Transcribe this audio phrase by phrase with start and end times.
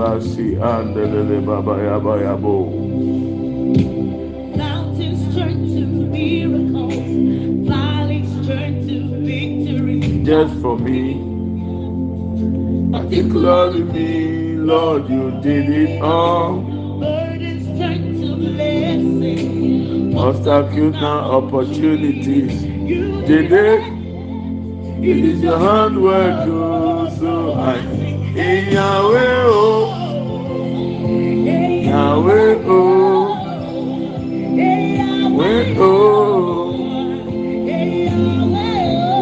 [0.00, 2.54] basi andelele baba yaba yabo.
[4.56, 5.82] Mountains turn to
[6.14, 7.08] miracles,
[7.68, 8.96] valleys turn to
[9.28, 10.00] victory.
[10.30, 11.00] Just for me,
[12.94, 14.08] particularly me,
[14.72, 16.52] Lord, you did it all.
[17.02, 20.16] Burdens turn to blessings.
[20.16, 22.64] Obstacles now opportunities.
[22.90, 23.82] You Did it?
[25.10, 27.78] It is your handwork, oh, so I
[28.36, 29.99] in Yahweh, oh,
[31.90, 33.34] Yahweh, oh,
[34.38, 36.70] Yahweh, oh.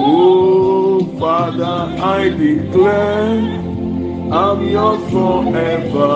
[0.04, 3.40] Oh, Father, I declare
[4.30, 6.12] I'm yours forever.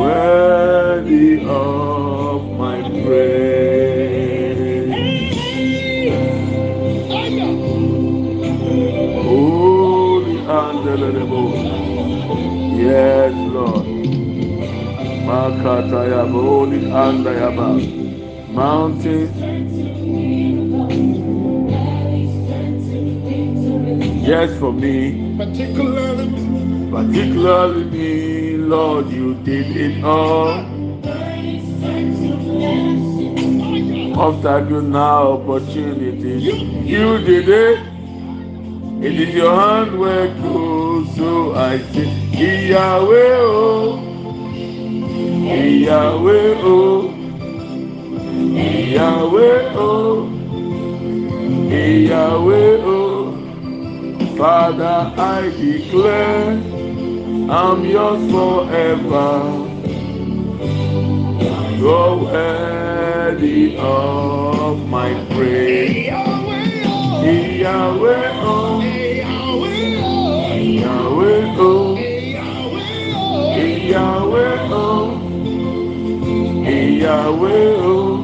[0.00, 4.92] Worthy of my praise.
[9.24, 10.76] Holy and.
[12.76, 13.45] Yes,
[15.26, 15.54] Lord.
[15.54, 17.24] Makataya holy and
[18.54, 19.30] Mountains.
[24.26, 25.36] Yes, for me.
[26.90, 30.64] particularly me, Lord, you did it all.
[34.18, 36.42] Obstacle now, opportunities.
[36.42, 37.78] You did it.
[39.04, 42.08] It is your handwork, oh, so I say,
[42.70, 44.05] Yahweh,
[45.46, 47.14] Yahweh, oh,
[48.96, 50.28] Yahweh, oh,
[51.70, 54.36] Yahweh, oh.
[54.36, 56.50] Father, I declare
[57.48, 59.30] I'm yours forever.
[61.78, 66.06] You're worthy of my praise.
[67.60, 68.80] Yahweh, oh,
[70.82, 71.95] Yahweh, oh,
[77.06, 78.18] Yahweh, oh.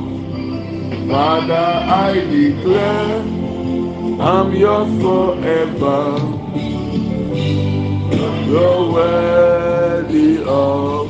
[1.08, 1.68] Father,
[2.04, 3.20] I declare
[4.30, 6.00] I'm yours forever.
[8.50, 11.06] You're worthy of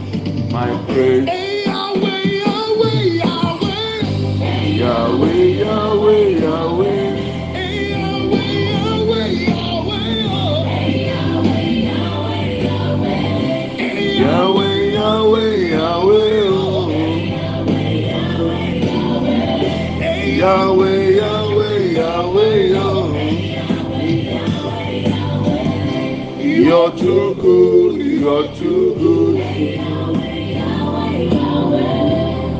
[0.52, 1.24] my praise.
[1.64, 3.88] Yahweh, Yahweh, Yahweh,
[4.42, 5.41] Yahweh, Yahweh,
[20.42, 23.14] Yahweh, Yahweh, Yahweh, oh.
[26.40, 29.36] You're too good, you're too good.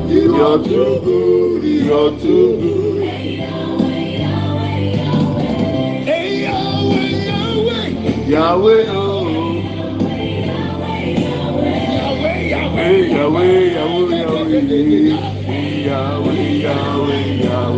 [0.09, 3.03] You're too good, you're too good.
[8.29, 9.27] Yahweh, oh.
[11.83, 15.33] Yahweh, Yahweh, Yahweh, Yahweh.
[15.83, 17.72] Yahweh, Yahweh, Yahweh.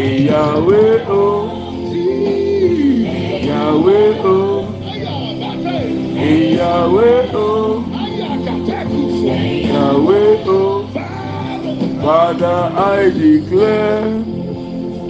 [0.00, 1.76] Yahweh, oh.
[3.44, 4.64] Yahweh, oh.
[6.56, 7.84] Yahweh, oh.
[9.68, 10.88] Yahweh, oh.
[12.00, 14.04] Father, I declare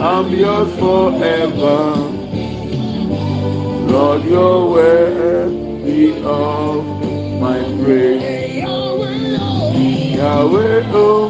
[0.00, 1.94] I'm yours forever.
[3.92, 6.84] Lord, you're worthy of
[7.40, 8.64] my praise.
[10.16, 11.29] Yahweh, oh.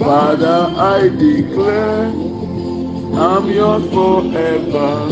[0.00, 2.06] Father, I declare
[3.14, 5.08] I'm yours forever.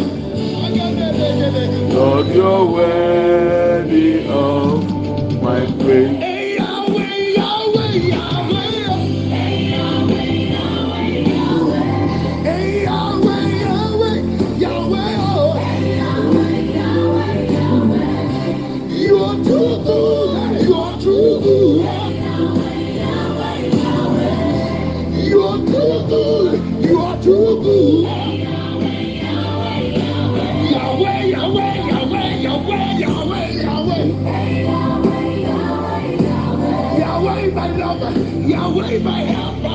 [1.93, 6.18] Lord, you're worthy of my praise.
[38.69, 39.68] Yahweh, my helper.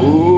[0.00, 0.37] Oh,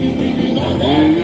[0.00, 1.19] ya.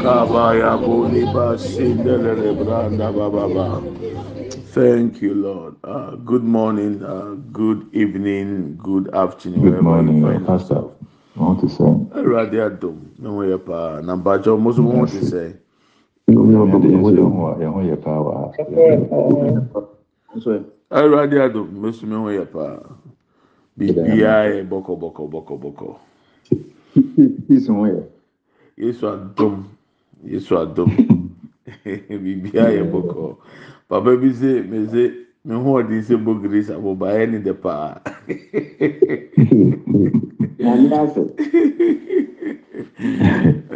[0.01, 3.81] Kabaya Boliba Sindelere Branda Baba.
[4.73, 5.75] Thank you, Lord.
[5.85, 9.61] Uh, good morning, uh, good evening, good afternoon.
[9.63, 10.83] Good you morning, find Pastor.
[11.37, 11.83] I want to say,
[12.19, 15.05] Awurade adom na wɔn yɛ paa na mpatsɔ mo nso mo
[20.91, 22.79] awurade adom mɛsumi ho yɛ paa.
[23.77, 25.89] Biribiaa yɛ bɔkɔ bɔkɔ bɔkɔ bɔkɔ.
[28.77, 29.65] Yesu adom
[30.25, 30.91] yesu adom.
[31.85, 33.37] Biribiaa yɛ bɔkɔ.
[33.89, 35.13] Papa bi se mese
[35.45, 38.01] me ho ɔden sɛ bɔ grace abobaeɛ ne dɛ paa.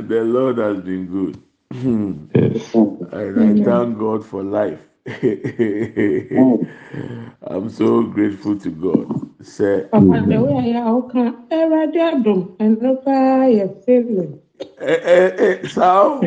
[0.08, 1.38] The lord has been good.
[1.84, 2.32] And
[3.12, 4.00] I thank hmm.
[4.00, 4.80] God for life.
[7.48, 9.30] I'm so grateful to God.
[9.46, 14.42] Say, Papa, the way I ɔka Awurade adom ɛno paa yɛ favourite.
[15.70, 16.22] sao,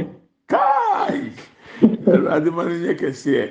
[0.46, 1.32] kai.
[1.80, 3.44] Awurade ma no nyɛ kɛseɛ.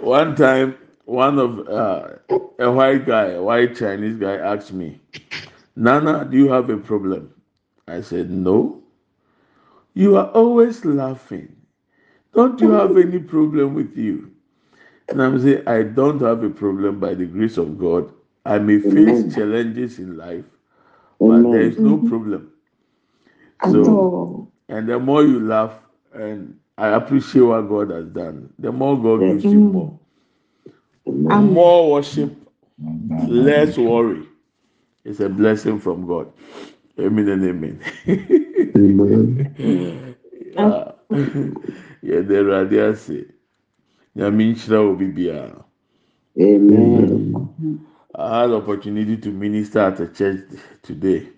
[0.00, 2.08] One time, one of uh,
[2.58, 5.00] a white guy, a white Chinese guy, asked me,
[5.76, 7.34] "Nana, do you have a problem?"
[7.88, 8.82] I said, "No."
[9.94, 11.56] You are always laughing.
[12.34, 14.32] Don't you have any problem with you?
[15.08, 18.12] And I'm saying, I don't have a problem by the grace of God.
[18.46, 20.44] I may face challenges in life,
[21.24, 22.52] but there is no problem.
[23.62, 24.06] So,
[24.68, 25.74] and the more you laugh,
[26.14, 30.00] and I appreciate what God has done, the more God gives you more.
[31.08, 31.54] Amen.
[31.54, 32.36] More worship,
[33.26, 34.26] less worry.
[35.04, 36.32] It's a blessing from God.
[37.00, 37.80] amen and amen
[38.76, 39.40] Amen.
[42.02, 43.26] Yɛde awurade ase
[44.16, 45.64] nyame nhyira wɔ bibiara
[46.40, 47.50] Amen.
[48.14, 50.40] I had opportunity to minister at a church
[50.82, 51.28] today,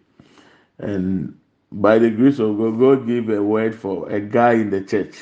[0.78, 1.38] and
[1.72, 5.16] by the grace of God, God gave a word for a guy in the church,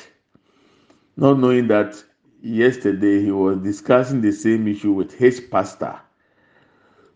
[1.17, 2.03] not knowing that
[2.41, 5.99] yesterday he was discussing the same issue with his pastor.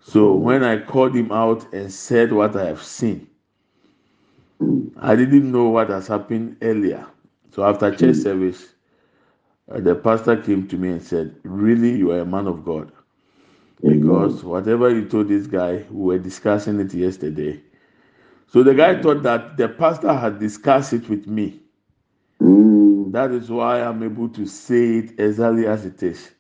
[0.07, 3.27] So when I called him out and said what I have seen,
[4.97, 7.07] I didn't know what has happened earlier.
[7.51, 8.75] So after church service,
[9.71, 12.91] uh, the pastor came to me and said, "Really, you are a man of God."
[13.81, 17.61] because whatever you told this guy, we were discussing it yesterday.
[18.47, 21.61] So the guy thought that the pastor had discussed it with me.
[22.41, 23.11] Mm.
[23.11, 26.31] That is why I'm able to say it exactly as it is.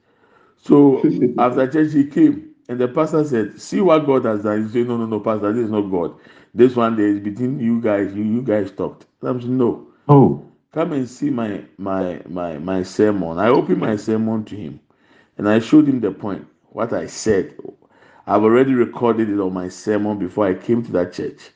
[0.57, 1.03] So
[1.37, 4.87] after church, he came and the pastor said, "See what God has done." He said,
[4.87, 6.15] "No, no, no, pastor, this is not God.
[6.53, 8.13] This one there is between you guys.
[8.13, 10.43] You, you guys talked." I'm saying, "No, Oh,
[10.73, 14.79] come and see my my my my sermon." I opened my sermon to him,
[15.37, 16.47] and I showed him the point.
[16.69, 17.55] What I said,
[18.27, 21.51] I've already recorded it on my sermon before I came to that church.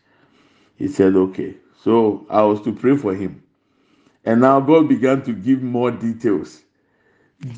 [0.78, 3.44] He said, "Okay." So I was to pray for him,
[4.26, 6.62] and now God began to give more details,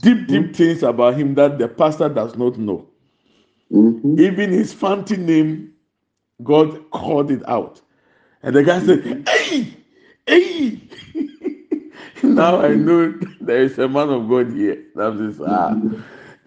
[0.02, 0.56] deep, deep mm.
[0.56, 2.88] things about him that the pastor does not know.
[3.72, 4.20] Mhm.
[4.20, 5.74] Even his fancy name,
[6.44, 7.82] God called it out.
[8.44, 9.78] And the guy said, Hey,
[10.28, 10.82] hey.
[12.24, 14.84] now I know there is a man of God here.
[14.96, 15.80] That is ah.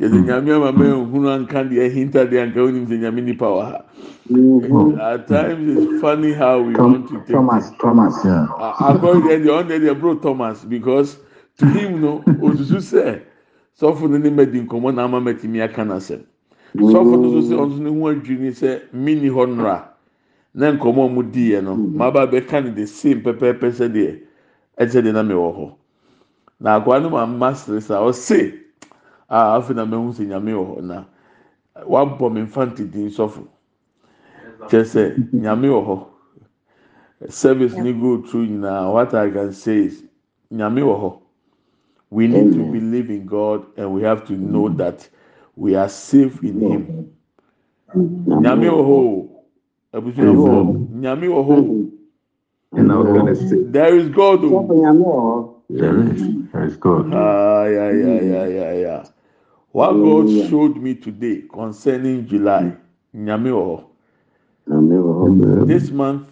[0.01, 3.65] Yɛsɛ nyame ama mɛ nhunu anka deɛ hinta deɛ anka onim sɛ nyame nipa wɔ
[3.65, 3.85] ha.
[4.31, 5.01] Mhm.
[5.01, 8.47] At times it's funny how we Tom, want to take Thomas, Thomas, yeah.
[8.59, 11.19] according to under the bro Thomas because
[11.59, 13.23] to him no osusu sɛ
[13.81, 16.25] sɔfo no ne mɛ di nkɔmɔ na ama mɛ ti mi aka n'asɛm.
[16.77, 19.89] Sɔfo no so sɛ ɔno ne ho adwiri sɛ mini hɔ nnora
[20.55, 24.21] na nkɔmɔ a di yɛ no maba bɛka ne the same pɛpɛɛpɛ sɛ deɛ
[24.79, 25.73] ɛkyɛ deɛ na mi wɔ hɔ
[26.61, 28.55] na akɔla no ma mma sere sa ɔse
[29.29, 31.05] a afei na mɛhu sɛ nyame wɔ hɔ na
[31.87, 33.47] wabɔ mi nfa ntidi sɔfo
[34.69, 36.07] kyɛ sɛ nyame wɔ hɔ
[37.31, 40.03] service ni go through nyinaa what i can say is
[40.53, 41.19] nyame wɔ hɔ
[42.11, 45.09] we need to believe in god and we have to know that
[45.57, 47.11] we are safe in him.
[47.95, 49.31] nyame wɔ hɔ o.
[49.95, 51.91] Abusuafo nyame wɔ hɔ o.
[53.71, 55.63] There is god o.
[55.71, 56.01] There
[56.67, 57.13] is, God.
[57.15, 59.05] ah yeah yeah yeah yeah yeah
[59.73, 62.73] what god showed me today concerning july
[63.15, 63.65] nyame wɔ
[64.67, 65.67] hɔ.
[65.67, 66.27] This month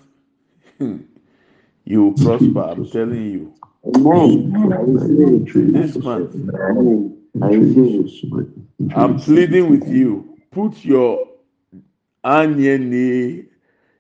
[1.85, 3.55] you will prosper i'm telling you.
[3.85, 4.73] Amen.
[4.73, 5.73] I receive it.
[5.73, 6.35] this month
[8.83, 8.93] Amen.
[8.95, 9.11] I receive it.
[9.11, 11.29] i'm pleading with you put your
[12.25, 13.49] onion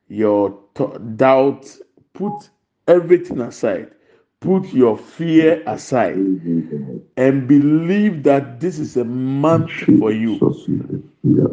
[0.08, 0.58] your
[1.16, 1.66] doubt
[2.14, 2.50] put
[2.88, 3.90] everything aside
[4.40, 6.26] put your fear aside
[7.16, 10.42] and believe that this is a month for you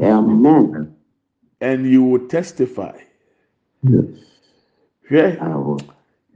[0.01, 0.95] Amen.
[1.62, 2.98] and you will testify
[3.83, 4.05] Yes.
[5.09, 5.79] hwɛ I will.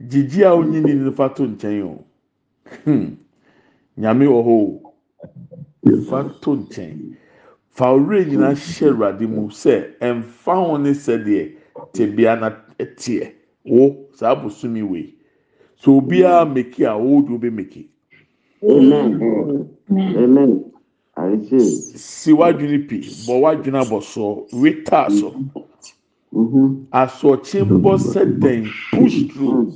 [0.08, 2.04] gyigyi a fa to nkyɛn o
[2.84, 3.14] Hmm.
[3.98, 4.94] nyame wɔ hɔ o
[5.50, 5.73] Yes.
[6.08, 7.16] Fa to nkyɛn
[7.70, 11.52] fa owurɛ nyinaa hyɛ awurade mu sɛ ɛnfa ho ne sɛdeɛ
[11.92, 13.32] tebea na teɛ
[13.64, 15.14] wo saa abosomi wei.
[15.76, 17.88] So obiara meki a wo de obe meki
[21.96, 25.34] si wadwene pi bɔ wadwene abɔsoɔ weta so.
[26.32, 26.86] Mhm.
[26.92, 29.72] asoɔkye bɔ sɛ dɛn push through.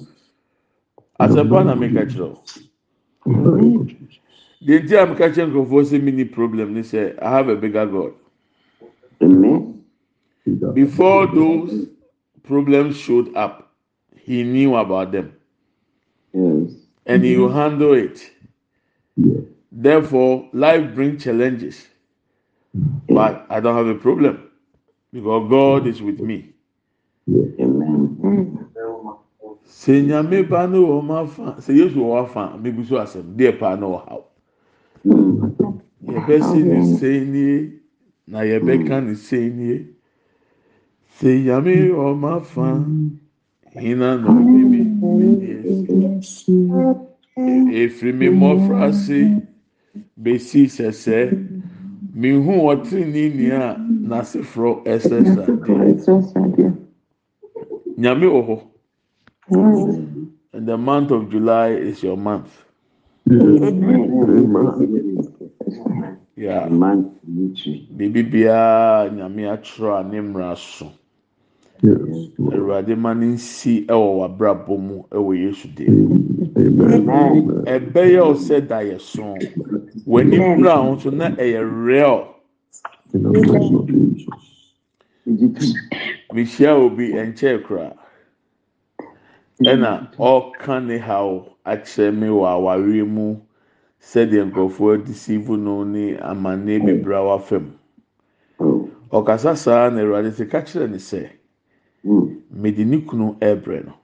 [1.21, 3.98] Asɛmpa na meka kyerɛ o
[4.65, 7.87] deɛ nti a meka kyerɛ nkurɔfoɔ sɛ mini problem ne sɛ i have a bigger
[7.87, 8.13] god.
[10.75, 11.89] Before those
[12.43, 13.71] problems showed up
[14.17, 15.33] he knew about them.
[16.33, 18.31] And he will handle it.
[19.71, 21.87] Therefore life brings challenges.
[23.09, 24.51] But i don't have a problem
[25.13, 26.53] because god is with me.
[29.69, 33.37] Sɛ nyame ba ne wɔ ma fa sɛ yesu wɔ afa mebu so asɛm.
[33.37, 34.28] Deɛ paa na ɔhaw
[36.13, 37.81] yɛbɛsi ne sei nie
[38.27, 39.87] na yɛbɛka ne sei nie
[41.17, 42.69] sɛ nyame wɔ ma fa
[43.75, 44.81] na ɔde mi
[47.83, 49.19] efiri mi mmɔfra ase
[50.17, 51.19] besi sɛsɛ
[52.15, 53.77] mihu ɔtí ni nia
[54.09, 56.73] n'aseforo ɛsɛ sadeɛ
[57.97, 58.57] nyame wɔ oh, hɔ
[60.53, 62.51] and the month of july is your month.
[62.51, 62.68] yeah Man, victory.
[67.97, 70.87] Biribi biara nyame atwerɛ a ne mmara so
[72.53, 75.69] awurade ma ne nsi ɛwɔ w'abrabɔ mu ɛwɔ yesu
[76.57, 77.09] Amen.
[77.11, 77.65] Amen.
[77.67, 79.35] ɛbɛyɛ ɔsɛ da yɛ so
[80.07, 82.35] w'ani kura ho so na ɛyɛ real
[86.33, 87.93] mehyia obi nkyɛn kura
[89.65, 93.37] ɛna ɔka ne haw akyerɛ me wɔ awareɛ mu
[94.01, 97.73] sɛdeɛ nkurɔfoɔ deceive no ne amanneɛ bebree a wafam
[98.61, 98.91] Oh.
[99.13, 101.29] ɔkasa saa na awurade sɛ ka kyerɛ ne sɛ
[102.05, 102.43] Mm.
[102.51, 103.95] mede ne kunu ɛrebrɛ no.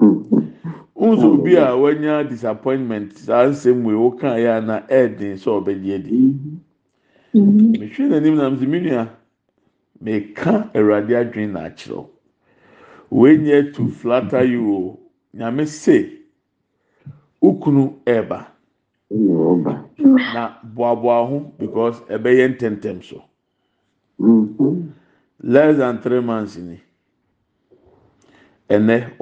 [0.00, 0.52] Mm.
[0.96, 3.94] nso obi a wanya disappointment saa nsɛm wei?
[3.94, 6.34] Woka yɛ a na ɛɛden sɛ ɔbɛgye adi.
[7.34, 9.08] Mehwɛ n'anim na mede me nua
[10.02, 12.06] meka awurade adwene na akyerɛw.
[13.10, 14.98] Wei nyɛ to flatter you o
[15.36, 16.18] nyame se
[17.42, 18.46] ukunu ɛɛba
[19.12, 19.84] ɔba.
[20.34, 23.22] na boaboa ho because ɛbɛyɛ ntɛntɛm so
[24.20, 24.92] Mhm.
[25.42, 26.78] less than three months ni
[28.68, 29.12] ɛnɛ.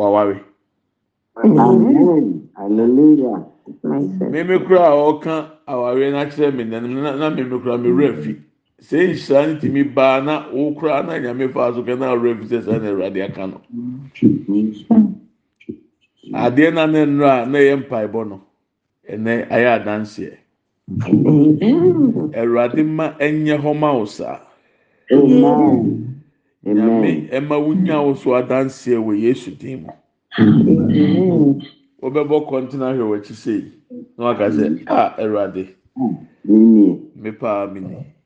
[2.56, 3.44] Hallelujah.
[4.32, 5.34] mímí kura a ɔka
[5.66, 8.36] awaare n'akyerɛ mi na na na mímí kura mi wura fi
[8.80, 12.44] sɛ nhyira ne tìmi baa na wokura na nyame fa so kɛ na wura fi
[12.46, 13.60] sɛ na awurade aka no
[16.34, 18.40] adeɛ na ne nnura a na ɛyɛ mpaebɔ no
[19.10, 20.32] ɛnɛ ayɛ adanseɛ
[22.38, 24.40] awurade ma ɛnyɛ hɔ ma wo saa
[26.62, 31.58] nyame ɛma wonya wo so adanseɛ wɔ yesu din mu
[32.00, 33.64] wobɛbɔ kɔntena hwɛ w'akyi sei
[34.16, 35.74] na waka sɛ a awurade
[36.44, 37.02] Mimi.
[37.24, 38.17] me ni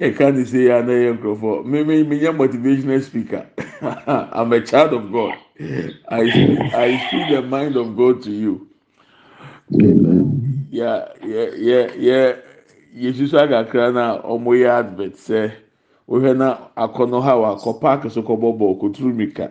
[0.00, 3.44] yɛka ne sɛ yɛ ana yɛ nkurɔfoɔ me me me nyɛ motivational speaker
[4.38, 5.34] i'm a child of god
[6.08, 6.22] i
[6.86, 8.54] i speak the mind of god to you
[13.02, 15.40] yɛsusu akakra na ɔmo yɛ advert sɛ
[16.08, 19.46] wohwɛ na akɔnɔ ha wɔ akɔ paaki so kɔbɔ bɔɔl koturu mika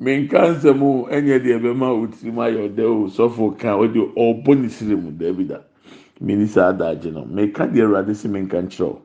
[0.00, 4.60] menka nsɛm o ɛnyɛ deɛ ɛbɛma otiri mu ayɛ ɔdɛ o sɔfo ka ɔde ɔbɔ
[4.60, 5.58] ne siri mu dɛbi da
[6.20, 7.24] mini saa adagye no.
[7.24, 8.96] Meka deɛ ɛwurade si menka nkyerɛw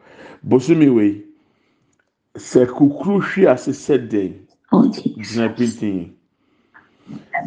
[0.44, 1.24] bosomi wei
[2.38, 4.46] sɛ kukuru hwi ase sɛ den
[5.18, 6.14] gyina pintin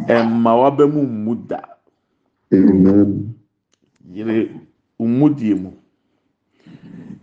[0.09, 1.61] ɛmma waba mu mu da.
[4.13, 4.51] Yere
[4.99, 5.71] umudie mu.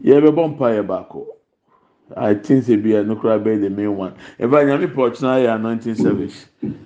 [0.03, 1.32] Yɛbɛbɔ mpa yɛ baako
[2.15, 4.15] I think say be a cry be the main one.
[4.37, 6.45] If I nyame portion I anointing service,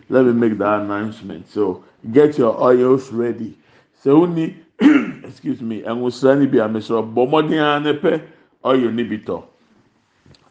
[0.10, 1.50] let me make that announcement.
[1.50, 3.58] So get your oils ready.
[4.02, 4.58] So only
[5.24, 8.22] excuse me, and we send be a mesro bomodin anepe
[8.66, 9.46] oil ni bito.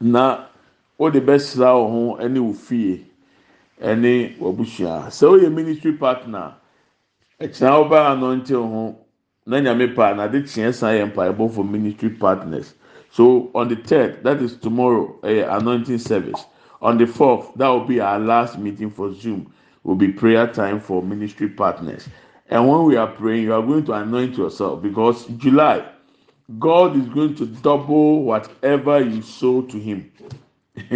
[0.00, 0.46] Na
[0.98, 3.06] o the best ra ho any wo fie
[3.80, 5.10] any wabusha.
[5.12, 6.54] So your ministry partner.
[7.40, 8.98] Ekyina wo ba anointing ho
[9.46, 12.74] na nyame pa na de kyen san yɛ mpa for ministry partners.
[13.10, 16.44] So on the third that is tomorrow ɛyɛ anointing service.
[16.82, 19.52] On the fourth that will be our last meeting for zoom.
[19.82, 22.08] Will be prayer time for ministry partners.
[22.48, 25.84] And when we are praying you are going to anoint yourself because july
[26.58, 30.10] god is going to double whatever you sow to him.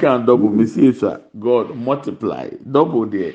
[0.00, 3.32] Kan double mesi esu a god multiply double there.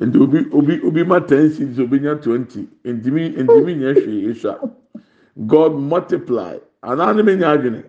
[0.00, 2.68] Nti obi obi obi ma ten seeds obi nya twenty.
[2.84, 4.83] Ntumi ntumi nya hwee a
[5.46, 6.56] god multiply.
[6.82, 7.82] Anaa ne mi nya adwene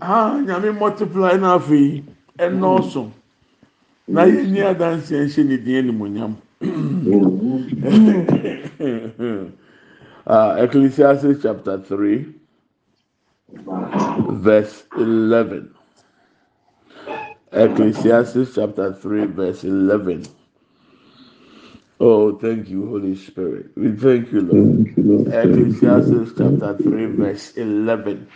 [0.00, 2.04] ah nyame multiply na afei
[2.38, 3.10] ɛnɔɔso
[4.08, 6.34] na yɛn ni adansi ɛnhyɛ ne din animonyam
[10.26, 12.26] ah ecclesiastes chapter three
[14.30, 15.70] verse eleven.
[17.52, 20.24] Ecclesiastes chapter 3, verse 11.
[22.00, 23.70] Oh, thank you, Holy Spirit.
[23.76, 24.74] We thank you, Lord.
[24.76, 25.28] Thank you, Lord.
[25.30, 28.28] Ecclesiastes chapter 3, verse 11.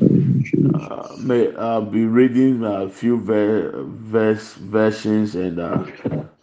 [0.00, 0.88] Thank you, Jesus.
[0.90, 5.86] Uh, may I'll be reading a few ver- verse versions, and uh,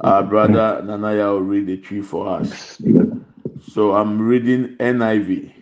[0.02, 2.82] our brother Nanaya will read the Twi for us.
[3.62, 5.54] So I'm reading NIV.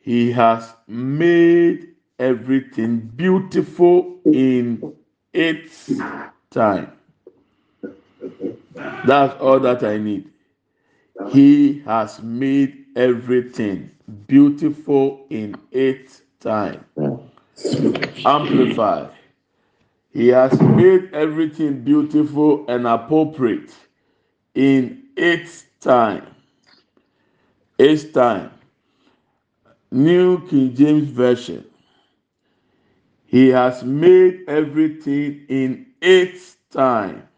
[0.00, 4.86] He has made everything beautiful in
[5.32, 6.04] its
[6.50, 6.92] time.
[8.74, 10.30] That's all that I need.
[11.30, 13.90] He has made everything
[14.26, 16.84] beautiful in its time.
[18.24, 19.08] Amplify.
[20.12, 23.72] He has made everything beautiful and appropriate
[24.54, 26.26] in its time.
[27.78, 28.50] Its time.
[29.90, 31.64] New King James Version.
[33.26, 37.28] He has made everything in its time.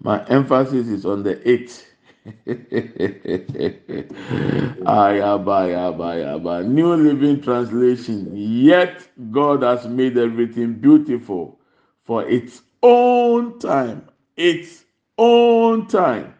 [0.00, 1.86] My emphasis is on the it.
[4.86, 8.30] ayaba ayaba ayaba new living translation.
[8.34, 11.58] Yet god has made everything beautiful
[12.04, 14.06] for its own time.
[14.36, 14.84] Its
[15.18, 16.34] own time.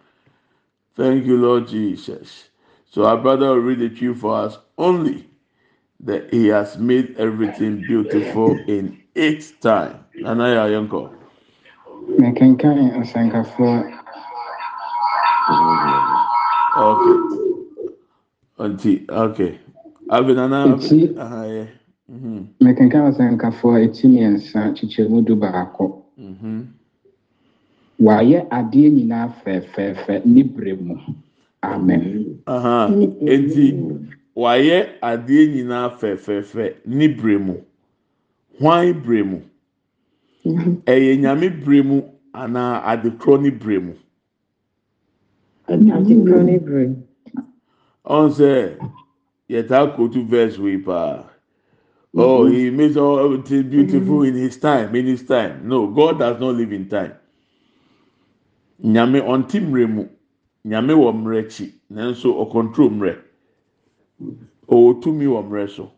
[0.97, 2.51] Thank you lord jesus.
[2.91, 5.29] So our brother will read the truth for us only
[6.01, 10.05] that he has made everything beautiful in its time.
[10.25, 11.18] Anaya yonko
[12.17, 13.75] mekenkan asɛnkafoɔ
[18.69, 19.59] nti okay.
[20.11, 21.69] Abenana ahayɛ
[22.09, 22.39] mm-hmm.
[22.65, 26.61] mekenkan asɛnkafoɔ ɛti mmiɛnsa kyekyerɛmu du baako mm-hmm.
[28.01, 30.97] wayɛ adeɛ nyinaa fɛfɛɛfɛ ne berɛ mu.
[31.63, 32.41] Amen.
[32.47, 33.67] Enti
[34.37, 37.55] wayɛ adeɛ nyinaa fɛfɛɛfɛ ne berɛ mu.
[38.59, 39.39] Hwan berɛ mu?
[40.87, 43.95] Ɛyɛ nyame bere mu anaa adekorɔ ne bere mu?
[45.69, 46.97] Adekorɔ ne bere.
[48.05, 48.79] ɔn sɛ
[49.51, 51.25] yɛtaa kotu verse wei paa.
[52.15, 55.69] Oh he makes all everything beautiful in his time in his time.
[55.69, 57.13] No god does not live in time.
[58.83, 60.05] Nyame ɔnte mmerɛ mu.
[60.67, 63.17] Nyame wɔ mmerɛ akyi nanso ɔkɔntrol mmerɛ.
[64.69, 65.93] Ɔwɔ tumi wɔ mmerɛ so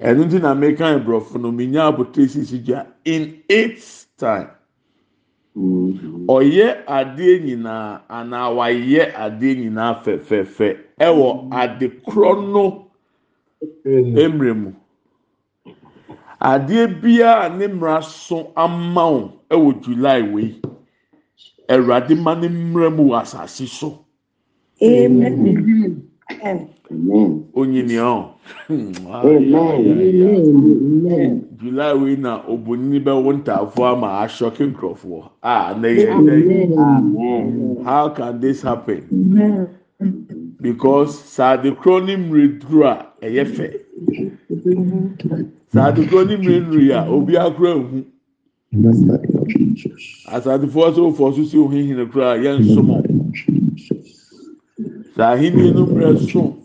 [0.00, 4.50] ɛno nti na meka eborɔfo no minya abotire sisi gya in its time.
[6.28, 10.68] Ɔyɛ adeɛ nyinaa anaa wayɛ adeɛ nyinaa fɛfɛɛfɛ
[11.00, 12.64] ɛwɔ adekorɔ no
[13.84, 14.72] mmerɛ mu.
[16.40, 20.60] Adeɛ biara ne mmara so ama wo ɛwɔ july wei.
[21.68, 24.04] Awurade ma ne mmerɛ mu wɔ asase so.
[24.82, 26.07] Amen.
[27.54, 28.24] onyini ɔ
[31.58, 35.22] july wei na obonini bɛwo ntaafoɔ ama ahyɔke nkurɔfoɔ.
[35.42, 39.02] A na yɛ dɛ how can this happen?
[40.60, 43.68] Because saade korɔ ne mmireduro a ɛyɛ fɛ.
[45.72, 48.04] Saade korɔ ne mmireduro a obi akora ehu
[50.28, 53.17] asadefoɔ sɛ ofoɔ soso ohihini koraa yɛn nsomɔ.
[55.18, 56.26] Saa ahenni no mmerɛ mm-hmm.
[56.30, 56.56] so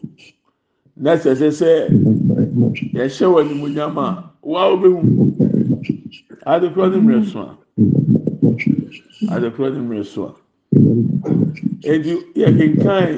[0.95, 2.93] na sɛ sɛ sɛ the name of Jesus.
[2.93, 6.21] yɛhyɛ wɔ animonyam a waa obehu In the name of Jesus.
[6.45, 9.29] adekorɔ ne mmerɛ so a In the name of Jesus.
[9.33, 10.35] adekorɔ ne mmerɛ so a
[10.75, 11.85] In the name of Jesus.
[11.93, 13.09] eti yɛkenkan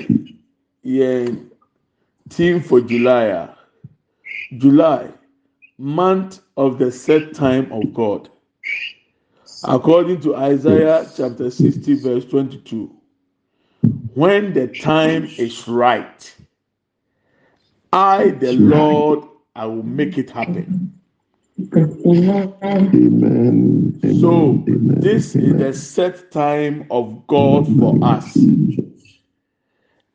[0.86, 1.38] yɛn
[2.30, 3.50] team for july a
[4.58, 5.10] july
[5.78, 8.30] month of the set time of god
[9.66, 12.90] according to isaiah chapter sixty verse twenty-two
[14.16, 16.36] when the time is right
[17.94, 19.24] i the lord
[19.56, 20.92] i will make it happen
[22.94, 24.00] Amen.
[24.22, 25.00] So Amen.
[25.02, 28.36] this is the set time of god for us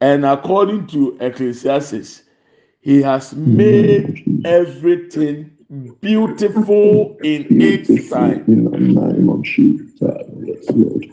[0.00, 2.22] And according to Ecclesiastes,
[2.80, 5.50] he has made everything
[6.00, 8.44] beautiful in its time.
[8.48, 9.92] In the name of Jesus.
[10.00, 11.04] Yes, Lord.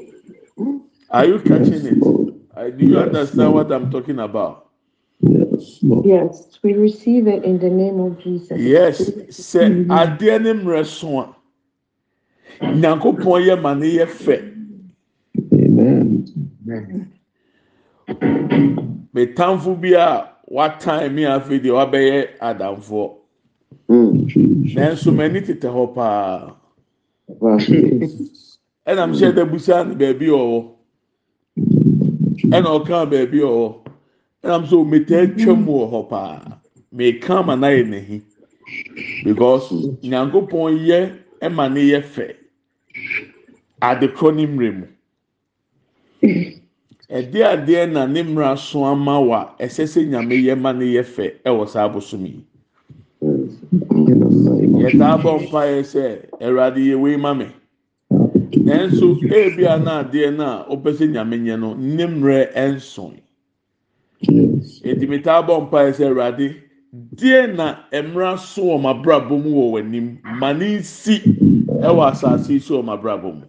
[1.10, 2.27] Are you catching Yes, it?
[2.58, 2.74] Lord.
[2.74, 3.70] Uh, Do you Yes, understand Lord.
[3.70, 4.68] what I'm talking about?
[5.22, 6.06] Yes, Lord.
[6.06, 8.60] Yes, we receive it in the name of Jesus.
[8.60, 9.10] Yes.
[9.10, 11.36] Sɛ adeɛ ne mmerɛ so a,
[12.62, 14.54] Nyankopɔn yɛ ma ne yɛ fɛ.
[15.54, 16.26] Amen.
[19.14, 23.14] Metamfo bi a watan mi afei deɛ wabɛyɛ adamfoɔ.
[23.90, 24.28] Mm.
[24.28, 24.76] Jesus.
[24.76, 26.54] Nanso m'ani tetɛ hɔ paa.
[27.68, 28.58] Yes.
[28.88, 30.77] Ɛna m hyɛ dɛ busa ne baabi a ɔwɔ.
[32.56, 33.68] Ɛna ɔka baabi ɔwɔ
[34.44, 36.58] ɛnam so metaa twam wɔ hɔ paa.
[36.94, 38.22] Meka ama na yɛ n'ahi.
[39.24, 39.70] Because
[40.04, 41.00] nyankopɔn yɛ
[41.42, 42.36] ɛma ne yɛ fɛ.
[43.82, 44.88] Adekorɔ ne mmerɛ mu.
[47.10, 51.04] Ɛde adeɛ na ne mmerɛ so ama wa ɛsɛ sɛ nyame yɛ ma ne yɛ
[51.04, 52.46] fɛ ɛwɔ saa abosom yi.
[54.82, 56.04] Yɛtaa bɔ mpa yɛ sɛ
[56.40, 57.48] ɛwurade yɛ wei ma me.
[58.52, 63.20] Nanso ebi a na adeɛ na ɔpɛ sɛ nyame nyɛ no ne mmerɛ ɛnson.
[64.22, 64.82] Yes.
[64.84, 66.56] Eti metaa bɔ mpa sɛ Awurade
[67.16, 71.22] deɛ na mmerɛ so wɔ m'abrabɔ mu wɔ w'anim ma ne nsi
[71.82, 73.46] ɛwɔ asase yi so wɔ m'abrabɔ mu.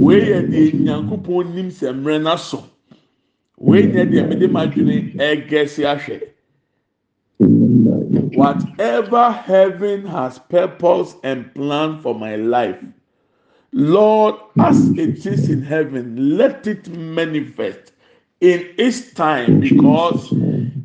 [0.00, 2.62] Wei yɛ deɛ Nyankopɔn nim sɛ mmerɛ n'aso.
[3.56, 6.20] Wei nyɛ deɛ mede m'adwene ɛgɛsi ahwɛ.
[8.36, 12.78] Whatever heaven has purpose and plan for my life,
[13.72, 17.92] Lord, as it is in heaven, let it manifest
[18.40, 20.32] in its time because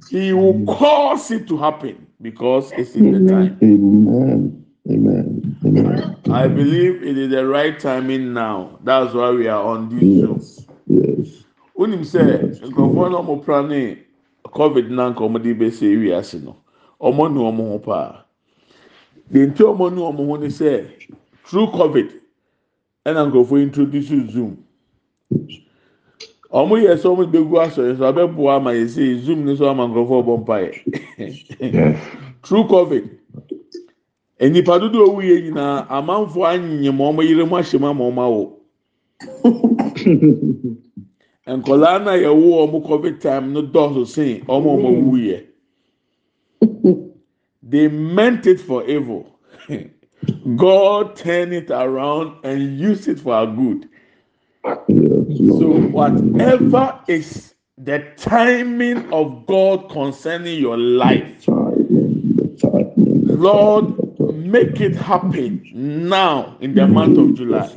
[0.10, 3.58] He will cause it to happen because it's in the time.
[3.64, 4.66] Amen.
[4.88, 5.58] Amen.
[5.66, 6.16] Amen.
[6.32, 8.78] I believe it is the right timing now.
[8.84, 10.66] That's why we are on this show.
[10.88, 11.44] Yes.
[11.78, 13.98] Wonim sɛ nkurɔfoɔ no ɔmo pra ne
[14.46, 16.56] covid na nka ɔmo de bɛsɛ ewi ase no
[17.02, 18.24] ɔmo nu ɔmo ho paa
[19.30, 20.86] deɛ nti ɔmo nu ɔmo ho ne sɛ
[21.44, 22.14] through covid
[23.06, 24.58] ɛna nkurɔfoɔ introduce zoom.
[26.52, 29.88] Ɔmo yɛ sɛ ɔmo bɛgu asɔre so abɛboa ama yɛ sɛ zoom ne so ama
[29.88, 30.72] nkurɔfoɔ bɔ mpa yɛ
[32.44, 33.10] through covid.
[34.40, 38.52] Nipa dodo owu yɛ nyinaa amanfoɔ anyim ɔmo yere mu ahyɛ mu ama ɔmo awo
[41.48, 45.40] nkɔlaa na yɛwo ɔmo covid time no dɔɔso sen ɔmo ɔmo wu yɛ
[47.64, 49.26] they meant it for evil
[50.56, 53.90] god turn it around and use it for our good.
[54.66, 61.46] So whatever is the timing of god concerning your life
[63.36, 63.94] lord
[64.34, 67.68] make it happen now in the month of july.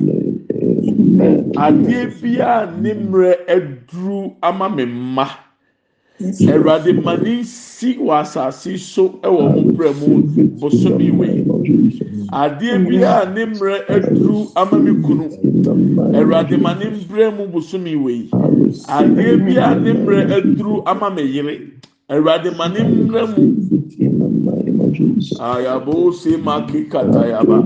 [1.59, 5.27] Adeɛ biara ne mmerɛ aduru ama me mma
[6.21, 10.09] awurade ma ne nsi wɔ asase so wɔ ho brɛ mu
[11.19, 11.43] wei
[12.31, 15.25] adeɛ biara ne mmerɛ aduru ama me kunu.
[16.15, 18.29] Awurade ma ne mbrɛ mu bosomi wei.
[18.87, 21.59] Adeɛ biara ne mmerɛ aduru ama me yere
[22.09, 23.43] awurade ma ne mmerɛ mu
[25.49, 27.57] ayabo se maki katayaba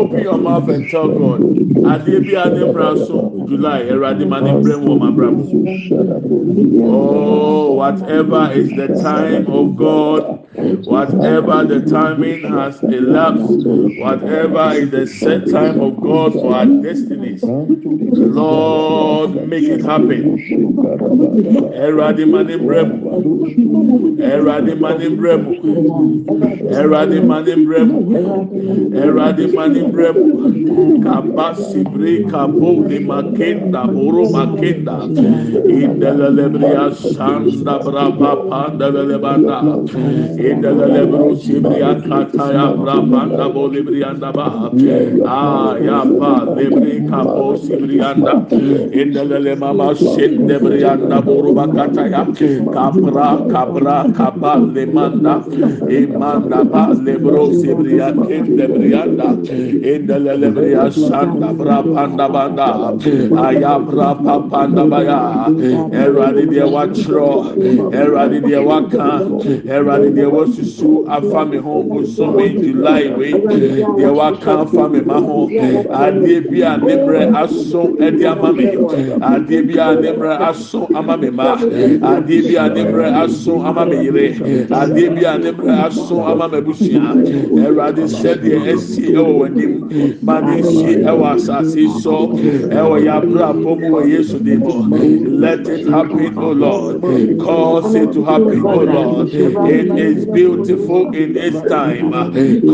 [0.00, 1.40] open your mouth and tell God
[1.92, 3.16] adeɛ biara ne mmerɛ so
[3.48, 5.08] July awurade ma ne mbrɛ mu wɔ ma.
[6.84, 10.46] Oh, whatever is the time of God,
[10.84, 13.66] whatever the timing has elapsed,
[13.98, 20.38] whatever is the set time of God for our destinies, Lord, make it happen.
[24.32, 25.50] Ẹ̀rọ̀adé máa ní brẹ̀ mu.
[26.80, 27.98] Ẹ̀rọ̀adé máa ní brẹ̀ mu.
[29.02, 30.24] Ẹ̀rọ̀adé máa ní brẹ̀ mu.
[31.04, 34.96] Kàbá sibiri kàbó ni màkéńdà bóró màkéńdà.
[35.80, 39.56] Ìdẹ́lẹ́lẹ́bìrì àṣàǹdà bàbá pàǹdẹ́lẹ́lẹ́bàdà.
[40.48, 44.46] Ìdẹ́lẹ́lẹ́bìrì òṣèbìrì àkàtàyà bàbá ńdàbọ̀ lẹ́bìrì àndàbà.
[45.40, 48.32] Àyàbà lẹ́bìrì kàbó sibiri àndà.
[49.00, 52.20] Ìdẹ́lẹ́lẹ́ màmá ṣèǹdẹ̀bìrì àndàbòrò bàkàtàyà.
[52.74, 55.34] Kàbra kapra kapra kapa lemanda,
[55.88, 59.28] imanda ba lebro sibria kende brianda,
[59.92, 62.68] indelelebria sanda brapanda banda,
[63.46, 65.20] ayabra papanda baya,
[65.92, 67.30] eradi deɛ wakyerɛ
[67.92, 69.08] ɛwurade deɛ waka
[69.66, 75.48] ɛwurade deɛ wasusu afa mi ho bosomi july wei deɛ waka afa mi ma ho
[75.48, 78.66] adeɛ bi a ne mmerɛ aso ɛde ama mi.
[78.66, 81.56] Adeɛ bi a ne mmerɛ aso ama mi ma.
[81.56, 84.26] Adeɛ bi a ne mmerɛ aso ama mi yere.
[84.80, 87.12] Adeɛ bi a ne mmerɛ aso ama mi abusua
[87.64, 90.22] ɛwurade sɛdeɛ ɛsi ɛwɔ w'anim.
[90.22, 92.16] Ma ne si ɛwɔ asase so.
[92.78, 94.72] Ɛwɔ yabra pɔmu wɔ yesu de mu
[95.42, 97.00] let it happen o lord.
[97.38, 99.28] Cause it to happen o lord.
[99.32, 102.10] It is beautiful in its time.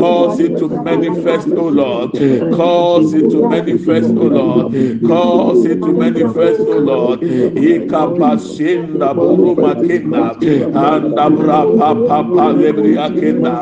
[0.00, 2.12] Cause it to manifest o lord.
[2.54, 4.66] Cause it to manifest o lord.
[5.06, 7.20] Cause it to manifest o lord.
[7.20, 11.90] Ikapasinda buru makina anda bra pa
[12.22, 13.54] pa lebri akina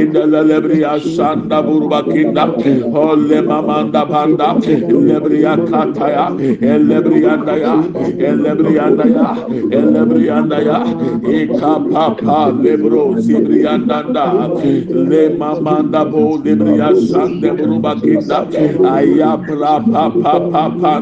[0.00, 2.44] inda la lebri asanda buru makinda
[2.94, 4.48] holle mamanda banda
[5.08, 6.26] lebri akataya
[6.90, 7.74] lebri anda ya
[8.44, 9.28] lebri anda ya
[9.94, 10.78] lebri anda ya
[11.38, 14.02] ikapapa lebro sibri anda
[15.10, 18.38] le mamanda bo lebri asanda buru makinda
[18.96, 20.94] ayabra pa pa pa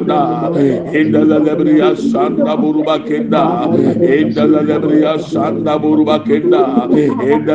[1.00, 3.44] inda la lebri asanda buru makinda
[4.18, 6.88] inda la lebri lebriya sanda buruba kenda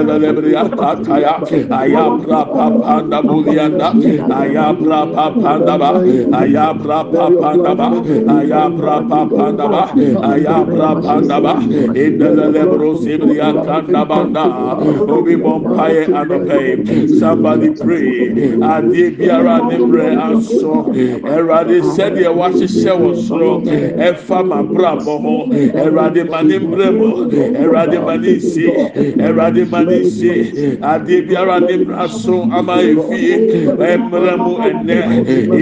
[0.03, 1.41] la lebriya tataya
[1.71, 3.89] aya pra pa panda bulianda
[4.29, 5.89] aya pra pa panda ba
[6.37, 7.87] aya pra pa panda ba
[8.37, 9.83] aya pra pa panda ba
[10.31, 11.53] aya pra panda ba
[11.95, 14.45] enda la lebro sibriya kanda banda
[15.09, 18.29] obi bompaye anope somebody pray.
[18.61, 20.85] Adie biara ne mbrɛ aso
[21.23, 23.61] ɛwurade sɛdeɛ wahyehyɛ wɔ soro
[23.97, 28.73] ɛfa ma brabɔ ho ɛwurade ma ne mbrɛ mu ɛwurade ma ne nsie
[29.17, 31.99] ɛwurade ma ne nsie ade biara ne mbrɛ
[32.57, 33.35] ama efie
[33.91, 34.99] ɛmbrɛ mu ɛnɛ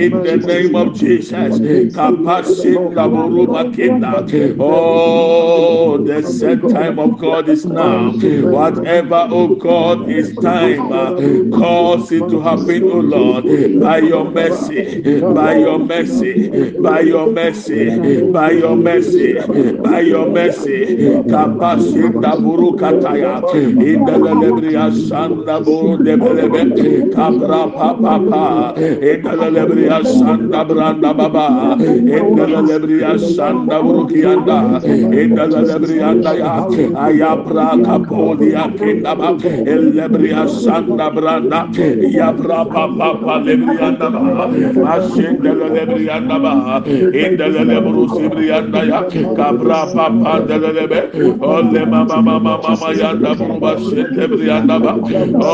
[0.01, 1.59] in the name of jesus
[1.95, 4.11] kapasi ndaboro makina
[4.59, 8.11] oh the set time of god is now.
[8.41, 11.15] Whatever, oh God, is time, uh,
[11.57, 13.45] cause it to happen, oh Lord,
[13.79, 19.33] by your mercy, by your mercy, by your mercy, by your mercy,
[19.77, 21.21] by your mercy.
[21.51, 23.43] Kapasita burukataya.
[23.91, 27.11] Idelelebria sanda buru debelebe.
[27.11, 28.73] Kabra papa pa.
[28.79, 31.77] Idelelebria sanda branda baba.
[31.83, 34.79] Idelelebria sanda burukianda.
[35.11, 36.67] Idelelebria ya.
[36.95, 39.35] Ayabra kapodia kindaba.
[39.65, 41.67] Elebria sanda branda.
[41.99, 44.47] Yabra papa pa lebrianda ba.
[44.95, 46.53] Ashindelelebrianda ba.
[46.87, 49.01] Idelelebrusibrianda ya.
[49.35, 51.01] Kabra papa delelebe.
[51.41, 54.95] Ole mama mama mama yanda buruba şetebri yanda ba.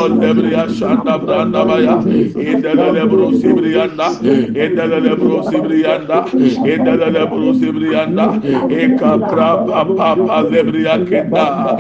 [0.04, 2.00] Ole bri yaşanda branda ba ya.
[2.41, 4.08] İndelele buru sibri yanda.
[4.50, 6.26] İndelele buru sibri yanda.
[6.58, 7.28] İndelele.
[8.69, 11.78] Eka pra pa pa pa lebri yakenda.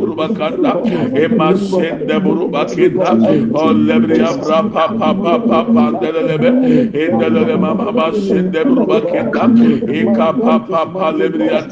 [0.00, 0.82] Buruba kanda.
[1.16, 3.16] Ema şende buruba kenda.
[3.54, 6.02] Ole bri ya pra pa pa
[6.42, 6.48] be.
[7.04, 9.50] İndelele mama mama şende buruba kenda.
[9.92, 11.12] Eka pa pa pa.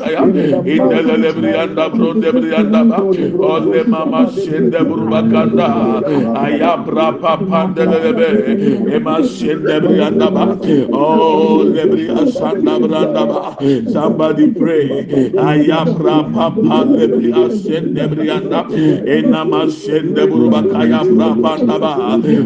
[0.00, 0.22] Lebrianda ya,
[0.64, 6.00] indelelebrianda bronde brianda ba, ole mama shende buruba kanda,
[6.34, 10.56] ayabra papa delebe, ema shende brianda ba,
[10.92, 13.56] oh lebria shanda branda ba,
[13.92, 14.88] somebody pray,
[15.36, 18.64] ayabra papa lebria shende brianda,
[19.06, 21.94] enama shende buruba kaya branda ba,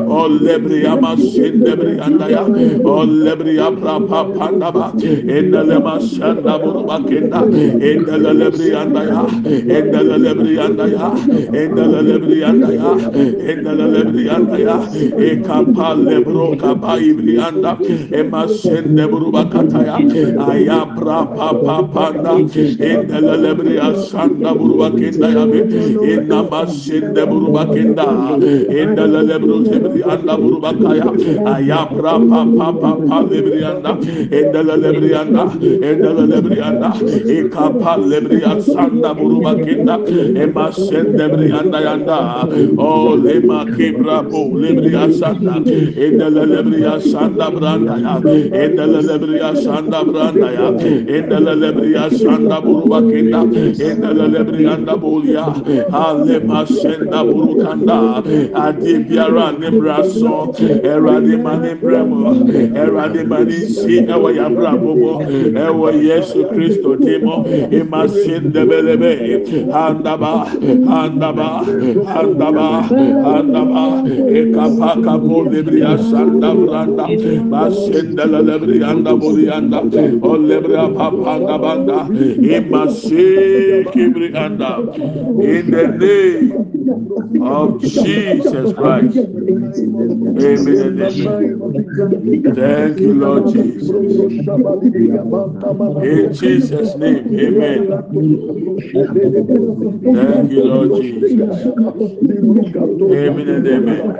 [0.08, 2.42] oh lebria ma shende brianda ya,
[2.84, 6.58] oh lebria papa panda ba, endele ma shanda
[7.52, 9.22] endele briyandaya
[9.76, 11.08] endele briyandaya
[11.62, 12.90] endele briyandaya
[13.50, 14.76] endele briyandaya
[15.18, 17.72] e kapalle bro kapai briyanda
[18.12, 19.96] e masende bro bakataya.
[20.48, 22.34] Aya pra pa pa pa da
[22.90, 25.60] endele briyasanda bro bakenda ya be
[26.12, 28.06] enna masende bro bakenda.
[28.80, 31.08] Endele bro briyanda bro bakaya.
[31.54, 33.92] Aya pra pa pa pa pa briyanda
[34.38, 36.88] endele briyanda endele briyanda
[37.38, 39.96] ekapa lebria sanda buruba kenda,
[40.42, 42.18] ema shende brianda yanda,
[42.78, 45.54] oh lema kebra bo lebria sanda,
[46.04, 48.14] endele lebria sanda branda ya,
[48.62, 50.68] endele lebria sanda branda ya,
[51.16, 53.40] endele lebria sanda buruba kenda,
[53.88, 55.46] endele lebrianda bolia,
[56.02, 57.98] alema shenda burukanda,
[58.66, 60.52] adi biara nebra so,
[60.92, 62.32] erade mani bremo,
[62.84, 65.22] erade mani si ewa ya brabomo,
[65.56, 70.46] ewa Yesu Kristo timo, ema shende belebe, handaba,
[70.88, 71.64] handaba,
[72.12, 72.68] handaba,
[73.24, 73.84] handaba,
[74.38, 77.06] ekapa kapo lebria sanda branda,
[77.50, 79.80] bashende lebrianda bolianda,
[80.22, 81.98] o lebria papanda banda,
[82.56, 84.94] ema she kibrianda,
[85.42, 86.73] in the name
[87.40, 89.16] of Jesus Christ.
[90.38, 91.44] Amen amen.
[92.54, 93.90] Thank you, Lord Jesus.
[96.02, 97.88] In Jesus' name, amen.
[100.12, 101.32] Thank you, Lord Jesus.
[103.12, 104.12] Amen and amen.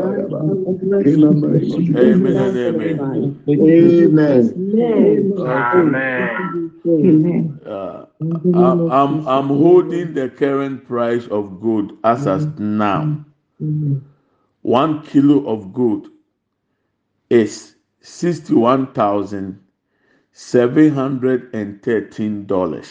[1.95, 3.07] Amen and amen.
[7.03, 7.59] Amen.
[7.65, 8.05] Uh,
[8.53, 13.15] I- I'm I'm holding the current price of gold as at now.
[14.63, 16.09] One kilo of gold
[17.29, 19.59] is sixty-one thousand
[20.33, 22.89] seven hundred and thirteen dollars.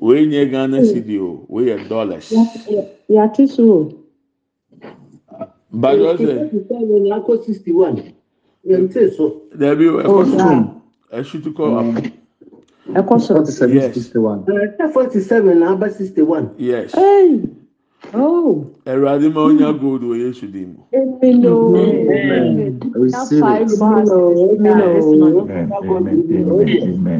[0.00, 2.30] Wei nye Ghana cedi o, wei yɛ dollars.
[3.10, 3.97] yàtí so
[5.72, 6.36] báyọ̀ ọ̀sẹ̀
[9.60, 10.58] dẹ̀bi ẹ̀kọ́ sùn
[11.18, 12.00] ẹ̀ṣutú kọ́ àpò.
[12.98, 14.40] ẹ̀kọ́ sùn forty seven sixty one.
[14.64, 16.46] ẹ̀ka forty seven na aba sixty one.
[16.68, 16.90] yes.
[18.90, 20.78] ẹ̀rọ adé máa ń yá gold wọ yéṣu dì mú.
[20.98, 21.54] èmi ló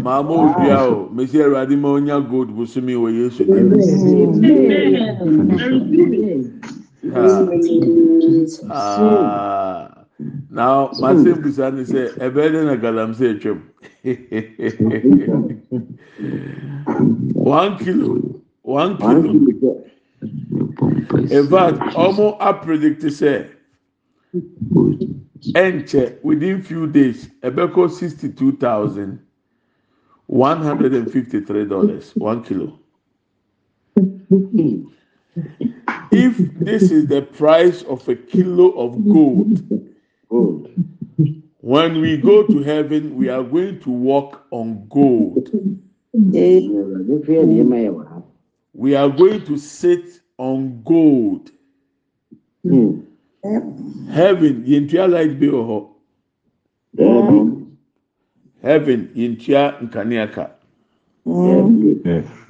[0.04, 3.60] máa mú òbíà o mèsì ẹ̀rọ adé máa ń yá gold bùsùnmí wọ yéṣu dì
[3.68, 3.76] mú.
[7.14, 7.46] Ah.
[8.70, 10.04] Ah.
[10.50, 13.62] Now my same busa ni sɛ ɛbɛyɛ dɛ na galamsey atwam
[17.34, 18.40] one kilo.
[18.62, 19.84] One kilo.
[21.30, 23.46] In fact ɔmo apredict sɛ
[25.54, 29.20] ɛnkyɛ within few days ɛbɛkɔ sixty two thousand
[30.26, 32.12] one hundred and fifty three dollars.
[32.16, 32.78] One kilo.
[36.10, 39.62] If this is the price of a kilo of gold,
[40.28, 40.70] gold,
[41.60, 45.50] when we go to heaven, we are going to walk on gold.
[48.74, 51.50] We are going to sit on gold.
[54.10, 55.78] Heaven, yɛntua light bi wɔ hɔ.
[58.62, 60.50] Heaven, yɛntua nkanea ka.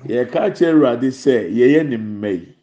[0.06, 2.57] Yɛka kyerɛ Awurade sɛ yɛyɛ ne mma yi.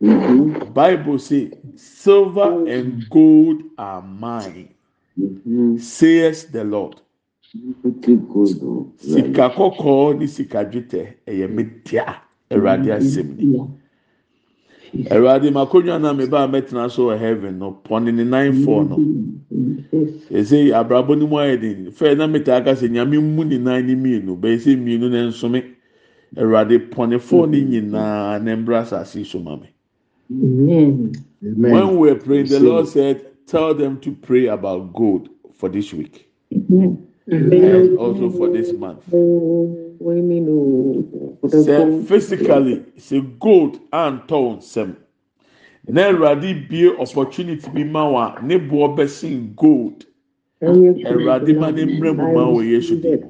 [0.00, 4.72] Bible say, silver and gold are mine,
[5.78, 7.00] says the Lord.
[7.42, 12.20] Sika kɔkɔɔ ne sika dwetɛ ɛyɛ me dea
[12.50, 15.04] Awurade asɛm ni.
[15.10, 18.96] Awurade makonwa na me ba mɛtena so wɔ heaven no pɔne ne nan fɔ no.
[20.30, 23.58] Ese abrabɔ ne mu ayɛ den fɛn na me taa ka sɛ nyame mu ne
[23.58, 25.62] nan ne mmienu bɛyɛ sɛ mmienu na nsome.
[26.36, 29.56] Awurade pɔne fɔ ne nyinaa na mbra asase so ma
[30.28, 31.12] me.
[31.40, 35.92] When we were praying, the Lord said, Tell them to pray about gold for this
[35.94, 36.28] week
[37.30, 39.04] and also for this month.
[41.50, 44.96] Say physically, say gold and tone sem.
[45.86, 50.04] Na Awurade bie opportunity bi ma wa ne boɔ bɛsen gold.
[50.62, 53.20] Awurade ma ne mmerɛ mu ma wɔ Yesu dim.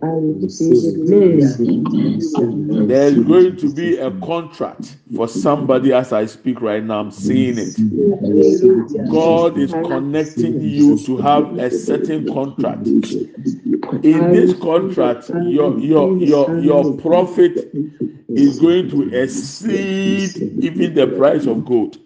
[2.88, 7.00] There is going to be a contract for somebody as I speak right now.
[7.00, 7.76] I'm seeing it.
[9.10, 12.86] God is connecting you to have a certain contract.
[14.02, 17.70] In this contract, your your your your profit
[18.34, 20.30] is going to exceed
[20.62, 21.98] even the price of gold.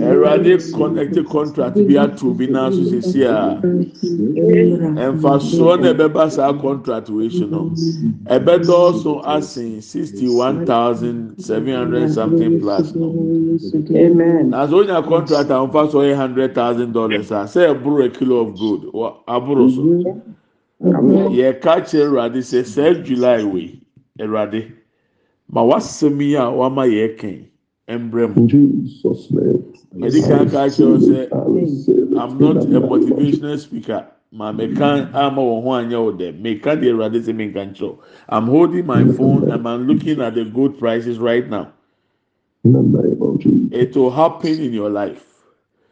[0.00, 3.58] Awurade connected contract bi ato bi n'aso sisi a
[5.12, 7.70] mfasoɔ na ɛbɛba saa contract wei so no
[8.26, 13.10] ɛbɛdɔɔso asen sixty one thousand seven hundred something plus no.
[14.44, 18.08] Na so onya contract a nfa so yɛ hundred thousand dollars a sɛ ɛboro a
[18.10, 19.82] kilo of gold wɔ aboro so.
[21.34, 23.80] Yɛ ka kyerɛ Awurade sɛ sɛ July wei
[24.20, 24.72] Awurade
[25.52, 27.44] ma wasɛm yi a wama yɛ kɛn
[27.88, 28.48] mbrɛ mu.
[28.48, 29.64] Jesus' name.
[29.94, 31.18] Medi kan ka kyerɛ sɛ
[32.16, 34.06] I'm not a motivational speaker.
[34.32, 36.40] Ma meka ama wɔn ho anyɛ wo dɛ.
[36.40, 37.98] Meka deɛ Awurade sɛ meka.
[38.28, 41.72] I'm holding my phone and I'm looking at the gold prices right now.
[42.64, 43.68] In the name of Jesus.
[43.72, 45.26] It will happen in your life.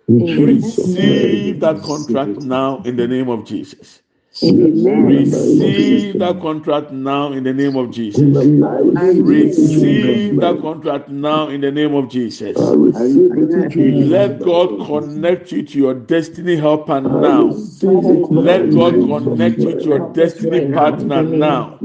[0.08, 4.02] Receive that contract now in the name of Jesus.
[4.40, 8.20] Receive Receive that contract now in the name of Jesus.
[8.20, 12.56] the name of Receive that contract now in the name of Jesus.
[12.56, 17.48] I receive it in Jesus' Let God connect you to your destiny helper now.
[17.48, 21.80] receive it now Let God connect you to your destiny partner now.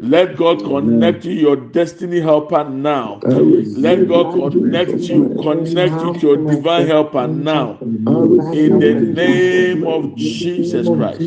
[0.00, 3.20] Let God connect you to your destiny helper now.
[3.22, 7.78] Let God in connect you, connect you to your divine helper now.
[7.80, 10.16] In the name of.
[10.16, 11.20] Jesus Christ.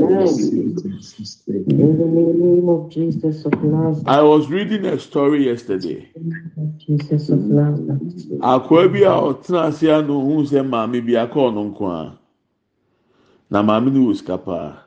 [0.00, 3.44] In the name of Jesus.
[3.46, 6.10] Of Nazareth, I was reading a story yesterday.
[6.78, 8.02] Jesus of Nazareth.
[8.40, 12.18] Akwa bi a ɔtena ase a na ohun sɛ maame bi akɔ ɔno nko a.
[13.50, 14.78] Na maame no wɔ sika paa.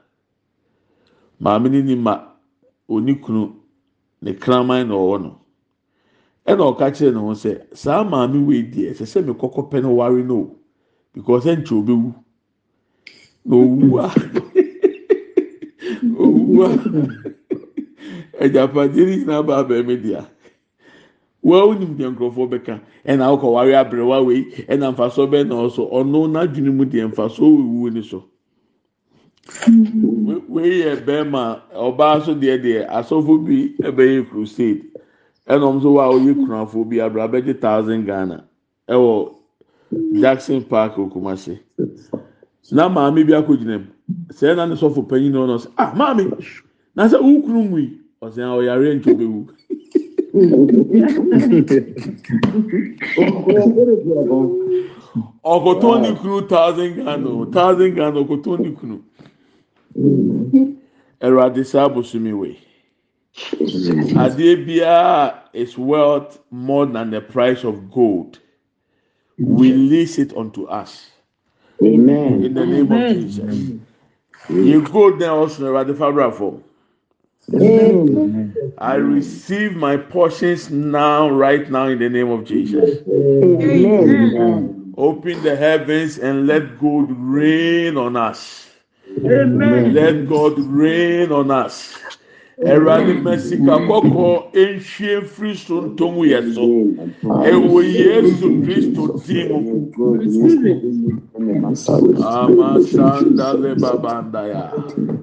[1.41, 2.19] Maame no ni ma
[2.89, 3.53] oni kunu
[4.21, 5.39] ne kraman na ɔwɔ no.
[6.47, 9.81] Ɛna ɔka kyerɛ ne ho sɛ saa maame wei deɛ ɛsɛ sɛ me kɔkɔ pɛ
[9.83, 10.55] no ware no
[11.13, 12.15] because ɛnkyɛ obewu.
[13.45, 14.09] Na owu a
[16.57, 16.73] wọ́n
[18.43, 20.21] ẹ̀jàpàdìrì yìí náà bá abẹ́mi dìá.
[21.47, 22.73] Wọ́n ó nìm diẹ nkurọ̀fọ́ bẹ́ka
[23.11, 24.41] ẹ̀nà akọ̀ wáyé abẹ́rẹ́wá wẹ̀yì
[24.73, 25.85] ẹ̀nà nfàsọ́ bẹ́ẹ̀ náà ọ̀sọ̀.
[25.97, 28.19] Ọ̀nà n'adwene mu diẹ nfàsọ́ wíwú ni so
[30.53, 31.41] wẹ́yì yẹ bẹ́ẹ̀ma
[31.87, 33.57] ọbaa so deẹ deẹ asọ́fo bi
[33.87, 34.81] ẹ̀bẹ̀yẹ crusade.
[35.51, 38.37] Ẹ̀nà ọ̀m so wá oyè kùnàfọ́ bi abúlábẹ́jì thousand Ghana.
[38.93, 39.29] Ẹ̀wọ̀
[40.21, 41.53] Jackson Park Okumasi.
[42.71, 43.87] Na maame bi akọ̀ gyina mu.
[44.33, 46.23] Sɛ ɛna ne sɔfo panyin na ɔno sɛ ah maame
[46.95, 49.47] na sɛ wukuru mu yi ɔsɛn a ɔyare nkyɛn bɛwu.
[55.43, 59.01] ɔkɔtɔn ne kunu thousand ghana o thousand ghana ɔkɔtɔn ne kunu.
[61.21, 62.57] Ɛwurade saa abosomi wei.
[64.15, 68.39] Adeɛ biara is worth more than the price of gold.
[69.37, 71.09] Release it unto us.
[71.83, 72.43] Amen.
[72.45, 73.71] in the name of jesus
[74.51, 76.63] yɛ go na ɛwɔ so na ɛwɔ ade fabra fam.
[77.53, 78.55] Amen.
[78.77, 83.01] I receive my portions now, right now, in the name of Jesus.
[83.07, 84.93] Amen.
[84.97, 88.69] Open the heavens and let God rain on us.
[89.25, 89.93] Amen.
[89.93, 91.97] Let God rain on us.
[92.65, 94.31] Ẹ̀rọ̀adé mẹ́sìkà kọ́kọ́
[94.63, 96.65] ẹ̀nhyẹ́ firi so ntọ́mu yẹ so.
[97.51, 99.61] Ẹ̀wọ̀ Yéésù Kristo dì mu.
[102.17, 104.73] Amasanda le babandaya.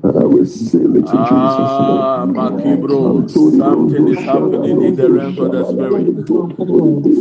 [0.04, 3.28] I receive it in Ah, Makibro.
[3.30, 6.26] Something is happening in the realm of the spirit.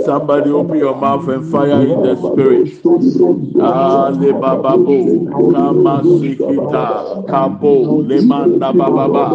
[0.05, 2.68] Somebody open your mouth and fire in the spirit.
[3.61, 4.99] Ah, le bababo.
[5.53, 7.26] Kama sikita.
[7.28, 8.07] Kabo.
[8.07, 9.26] Le manda bababa.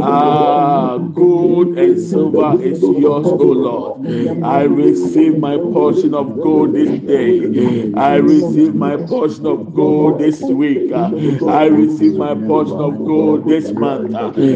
[0.00, 4.06] Ah, gold and silver is yours, O Lord.
[4.44, 7.92] I receive my portion of gold this day.
[7.94, 10.92] I receive my portion of gold this week.
[10.92, 14.14] I receive my portion of gold this month.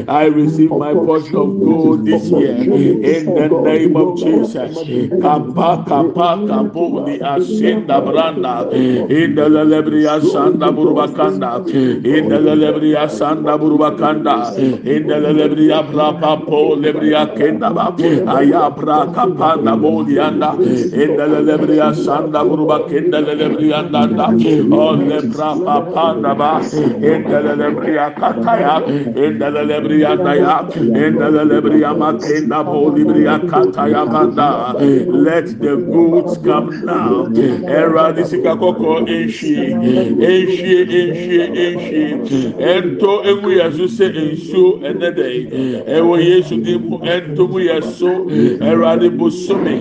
[0.09, 2.57] I receive my portion of gold this year.
[2.57, 4.77] In the name of Jesus.
[8.03, 8.73] Branda.
[9.11, 11.67] In the lelebria sanda burubakanda.
[12.05, 14.57] In the lelebria sanda burubakanda.
[14.87, 15.02] In
[35.13, 37.27] Let the goods come now.
[37.67, 39.57] Era disika koko enshi.
[40.31, 42.05] Enshi enshi enshi.
[42.59, 44.07] Ento emu yesu se
[44.85, 45.49] enede.
[45.53, 45.83] Mm.
[45.87, 47.51] Ewo yesu di mu ento mm.
[47.51, 48.11] mu yeso.
[48.61, 49.01] Era mm.
[49.01, 49.77] di busumi.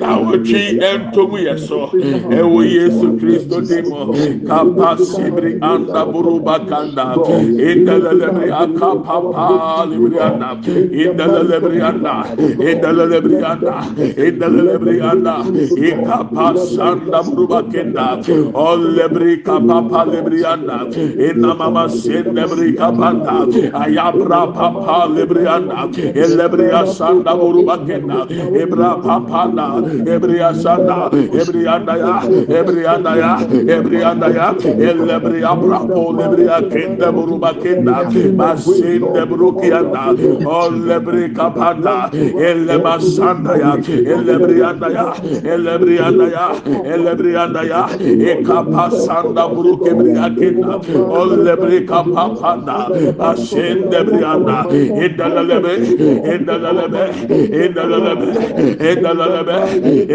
[0.00, 1.90] Nawotwi ento mu yeso.
[2.30, 4.14] Ewo yesu Kristo di mu.
[4.46, 7.16] Kapasibri anda buruba kanda.
[7.58, 10.50] Indelelebri akapapa libri anda.
[10.64, 12.14] Indelelebri anda.
[12.38, 13.76] Indelelebri anda.
[13.98, 15.36] Indelelebri anda.
[15.76, 18.20] Ikapasanda buruba kenda.
[18.54, 20.86] Olebri kapapa libri anda.
[21.18, 23.46] Inamama sendebri kapanda.
[23.72, 28.26] Ayabra Ebra papa lebriana, elebria sanda burubagena,
[28.62, 32.22] Ebra papana, ebria sanda, ebrianda ya,
[32.58, 33.38] ebrianda ya,
[33.76, 40.04] ebrianda ya, elebria brapo lebria kende burubakena, basin de brukianda,
[40.46, 46.46] o lebri kapana, elema sanda ya, elebrianda ya, elebrianda ya,
[46.94, 47.88] elebrianda ya,
[48.32, 54.84] ekapasanda burukemriakena, o lebri kapapana, basin de bria bri anda.
[55.04, 55.74] Indalebe.
[56.34, 57.02] Indalebe.
[57.64, 58.28] Indalebe.
[58.90, 59.54] Indalebe.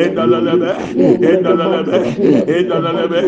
[0.06, 0.70] Indalebe.
[1.32, 2.00] Indalebe.
[2.48, 3.22] Indalebe.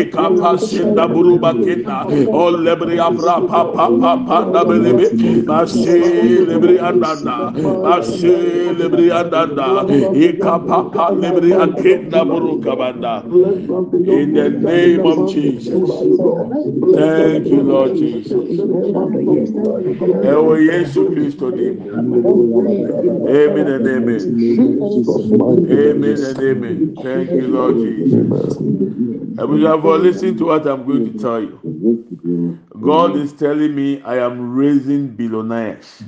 [0.00, 1.98] Ekapasenda buruba kenda.
[2.32, 3.88] Olebri abra papa
[4.26, 5.06] papa belebe.
[5.44, 7.52] Masi lebri andanda.
[7.62, 8.34] Masi
[8.78, 9.86] lebri andanda.
[10.12, 13.22] Ekapapa lebri akenda buruka banda.
[14.06, 16.18] In the name of Jesus.
[16.92, 18.60] Thank you, Lord Jesus.
[20.24, 21.82] Ewo Yesu Kristo dim.
[23.28, 24.20] Amen and amen.
[25.70, 26.96] Amen and amen.
[27.02, 28.58] Thank you, Lord Jesus.
[29.38, 31.60] Abuja, listen to what I'm going to tell you.
[32.80, 36.02] God is telling me I am raising billionaires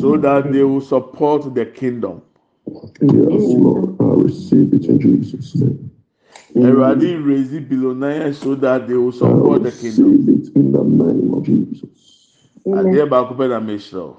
[0.00, 2.22] so that they will support the kingdom.
[3.00, 3.96] Yes, Lord.
[4.00, 5.90] I receive it in Jesus' name.
[6.56, 10.12] Already raising billionaires so that they will support the kingdom.
[10.54, 12.01] in the name of Jesus.
[12.70, 14.16] Adeɛ baako pɛ na mehyerɛ o.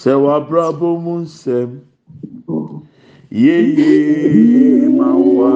[0.00, 1.70] Sɛ wabrabɔ mu nsɛm,
[3.30, 5.50] yeye ma wa,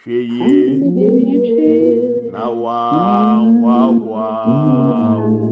[0.00, 0.60] hwɛ yie
[2.32, 2.78] na wa
[3.62, 3.78] wa
[4.08, 4.26] wa
[5.28, 5.44] wo.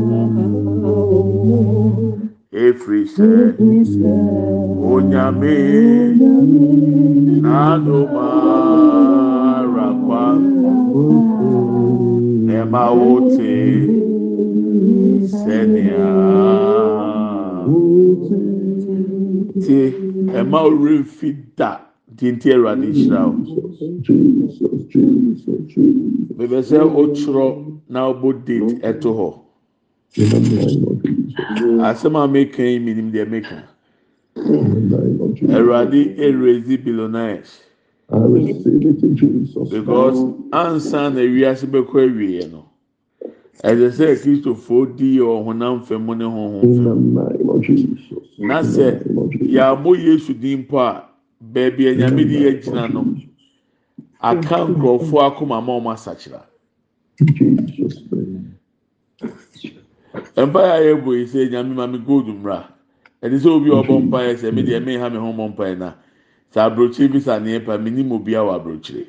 [2.53, 3.29] Efiri sɛ
[4.93, 5.57] onyame
[7.43, 8.29] n'adoma
[9.75, 10.23] rakwa
[12.65, 13.37] ma wote
[19.63, 19.93] ti tie
[20.39, 21.81] ɛma owurɛ mfi da
[22.17, 23.33] di nti awurade nhyira o
[26.37, 27.47] bɛbɛ sɛ ɔtwerɛ
[27.89, 29.29] na ɔbɔ date ɛto hɔ
[31.89, 33.59] asɛm a meka yi minim deɛ meka
[35.57, 37.74] awurade erezi bilionaires.
[39.71, 40.19] Because
[40.53, 42.65] ansa na ewiase bɛkɔ awie no
[43.65, 46.85] ɛsɛ sɛ kristofoɔ di ɔhonam fam ne honhom
[48.39, 49.01] na sɛ
[49.41, 51.09] yàbɔ yesu din mpo a
[51.43, 53.07] beebi a nyame de yɛ gyina no
[54.21, 56.43] aka nkurɔfoɔ akoma ma ɔmo asakyera.
[60.37, 62.67] Mpaeɛ a yɛbɔ yi sɛ nyame ma mi gold mmra.
[63.23, 65.79] Ɛde sɛ obi a ɔbɔ mpaeɛ sɛ mi deɛ mi ha mi ho mɔ mpaeɛ
[65.79, 65.95] na
[66.55, 69.07] sɛ aburokyire bi sa neɛ pa mi ni mo bia wɔ aburokyire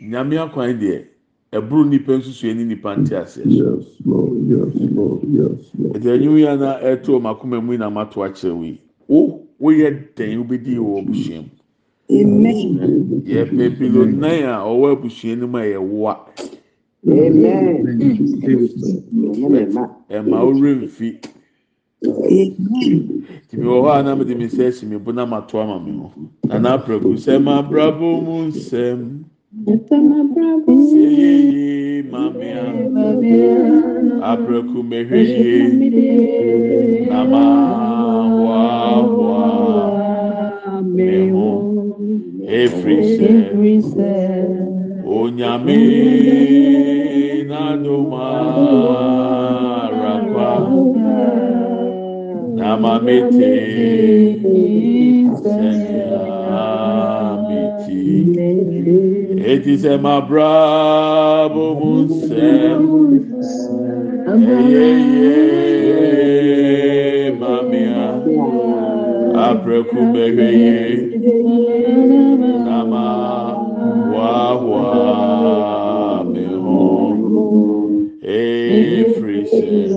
[0.00, 1.04] nyame akwan deɛ
[1.52, 3.78] ɛburo nipa nsusu ɛni nipa nte aseɛ so.
[5.94, 8.80] Ɛdi ɛnyi yi ana ɛto ɔmo akoma mu yi na ma to akyerɛ wo yi.
[9.08, 10.38] Wo woyɛ dɛn?
[10.40, 11.50] Wobɛdi wɔ abusua mu?
[13.28, 16.16] Yɛ pɛpilo nan a ɔwɔ abusua no mu a yɛ wa
[17.04, 17.84] Amen.
[19.42, 19.72] Amen.
[20.08, 21.18] ɛma ɔwura nfi
[23.48, 26.06] tìmí wɔ hɔ a na mede mesɛ asi me bo na mato ama me ho
[26.48, 28.98] nana apragu sɛ mabrabɔ mu nsɛm
[29.86, 29.96] sɛ
[30.94, 32.64] yeye mamea
[34.32, 35.58] apraku mɛhwɛ yie
[37.10, 39.44] na mahoahoa
[40.94, 41.46] me ho
[42.60, 44.10] ɛfiri sɛ
[45.06, 45.78] onyame
[47.48, 48.26] na doma
[52.72, 54.48] Nyamamiti,
[55.42, 55.92] Senyamiti.
[59.44, 62.82] It is a mabrabo munsem.
[64.72, 65.28] Eyeye,
[67.38, 68.04] mamia.
[69.48, 70.80] Aprekumeheye.
[72.64, 73.06] Nama,
[74.14, 74.88] wahwa,
[76.24, 76.80] meho.
[78.22, 79.91] Efrisem.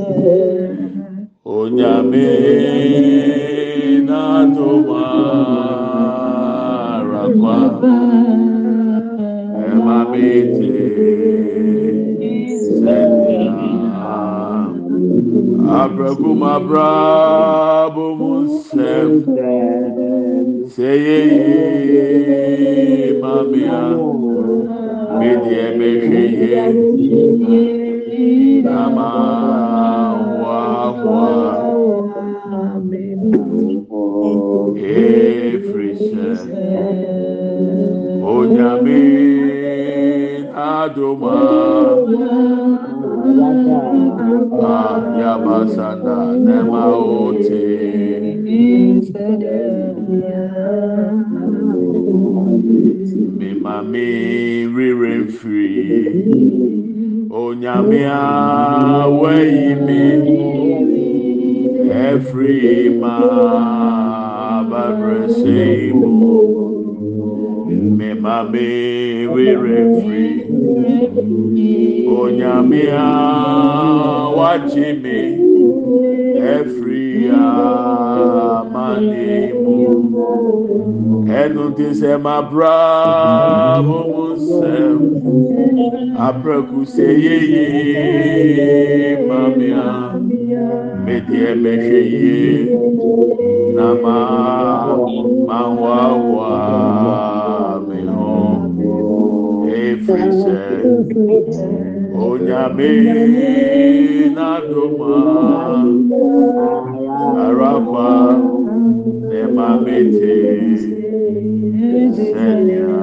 [10.11, 10.74] Mi te
[12.80, 14.13] sɛnea
[15.82, 19.09] aprɛku ma brabo mu nsɛm
[20.74, 22.05] sɛ yeye
[23.22, 23.82] mamia
[25.18, 26.63] mi deɛ mehwɛ yie
[40.95, 41.35] adoma
[45.15, 46.15] ayabasanda
[46.45, 47.65] nema ote
[53.39, 54.07] mema mi
[54.75, 56.15] rere mfiri
[57.29, 60.01] onyame awayi mi
[62.07, 63.15] efiri ma
[64.69, 66.35] babrɛsɛ mu
[67.97, 68.67] mema mi
[69.35, 70.05] rere mfiri
[72.76, 72.99] onyame
[74.26, 75.19] awagye mi
[76.53, 79.30] efiri amane
[79.63, 79.80] mu
[81.39, 82.78] ɛnu ti sɛ ma bra
[83.88, 84.99] mo mu nsɛm
[86.28, 86.80] aprɛku
[87.26, 87.65] yeye
[89.28, 89.86] mamia
[91.05, 92.49] medeɛ mɛhwɛ yie
[93.76, 94.17] na ma
[95.47, 96.53] ma hoahoa
[97.88, 98.34] me ho
[99.80, 102.91] efiri sɛ onyame
[104.36, 105.16] nadoma
[107.45, 108.09] arakwa
[109.30, 110.36] ne ma mete
[112.16, 112.95] sɛnea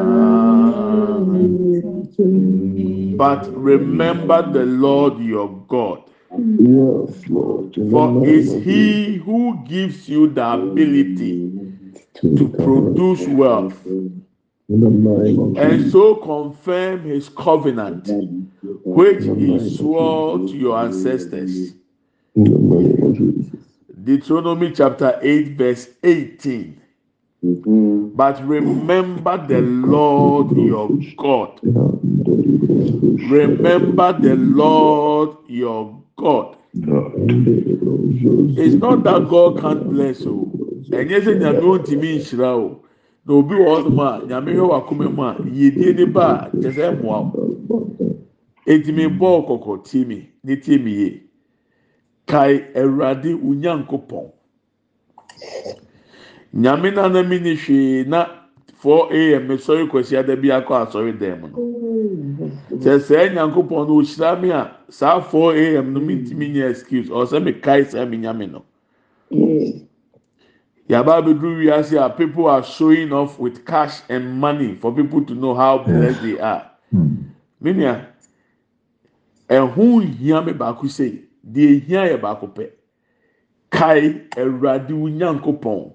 [3.17, 6.03] but remember the lord your god.
[6.59, 7.75] Yes, Lord.
[7.91, 11.53] For it's he who gives you the ability
[12.21, 13.79] to produce wealth
[14.73, 18.09] and so confirm his covenant
[18.85, 21.75] which he swore to your ancestors
[22.35, 23.61] In the name of Jesus.
[24.05, 26.81] Deuteronomy chapter 8, verse 18.
[27.45, 28.09] Mm-hmm.
[28.17, 31.61] But remember the Lord your God.
[33.31, 36.57] Remember the Lord your God.
[38.57, 40.49] It's not that God can't bless you.
[40.93, 42.81] ɛnyɛ sɛ nyame ontumi nhyira o
[43.27, 46.71] na obi wɔ hɔnom a nyame hwɛ wakoma mu a yiedie ne ba a kyɛ
[46.75, 47.33] sɛ mmoa
[48.67, 51.23] etimi bɔɔl kɔkɔ tie mi ne tie mi yie.
[52.27, 54.31] Kae awurade onyankopɔn
[56.55, 58.27] nyame nana mi ni hwee na
[58.83, 62.51] 4 am sɔre kwasi ada bi akɔ asɔre dan mu no.
[62.79, 67.09] Sɛ sɛ nyankopɔn no ohyira mi a saa 4 am no mi ntumi nye excuse.
[67.09, 68.65] Ɔsɛ mi kae sɛ mi nyame no
[70.93, 75.35] yaba abeduru wiase a people are showing off with cash and money for people to
[75.35, 76.71] know how blessed they are.
[77.63, 78.07] Minia
[79.49, 82.71] ɛho hia me baako sei deɛ hia yɛ baako pɛ
[83.71, 85.93] kae awurade wo nyankopɔn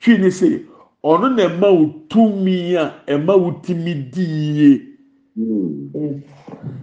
[0.00, 0.64] twi ne se
[1.04, 4.24] ɔno na ɛma wo tumi a ɛma wo timi di
[4.58, 4.82] yie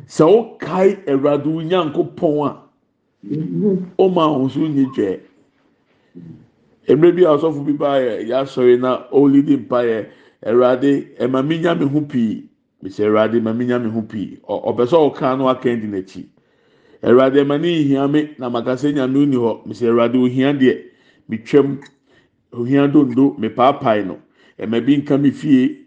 [0.07, 2.51] sɛ wo kae awurade wo nyankopɔn a
[3.99, 5.19] ɔma ahosuo nye twɛ
[6.87, 10.05] mmerɛ bi a ɔsɔfo bi ba yɛ yasɔre na ɔlidi mpa yɛ
[10.45, 12.43] awurade ɛma mi nya mi ho pii.
[12.83, 14.39] Bisɛ awurade ɛma mi nya mi ho pii.
[14.47, 16.25] Ɔpɛ sɛ ɔka no aka ndi n'akyi.
[17.03, 19.63] Awurade ɛma ne mi na makasa nyame ni hɔ.
[19.67, 20.77] Bisɛ awurade ohia deɛ
[21.29, 21.79] mi twɛm
[22.53, 24.17] ohia dondo mi paapae no.
[24.59, 25.85] Ɛma bi nka mi fie.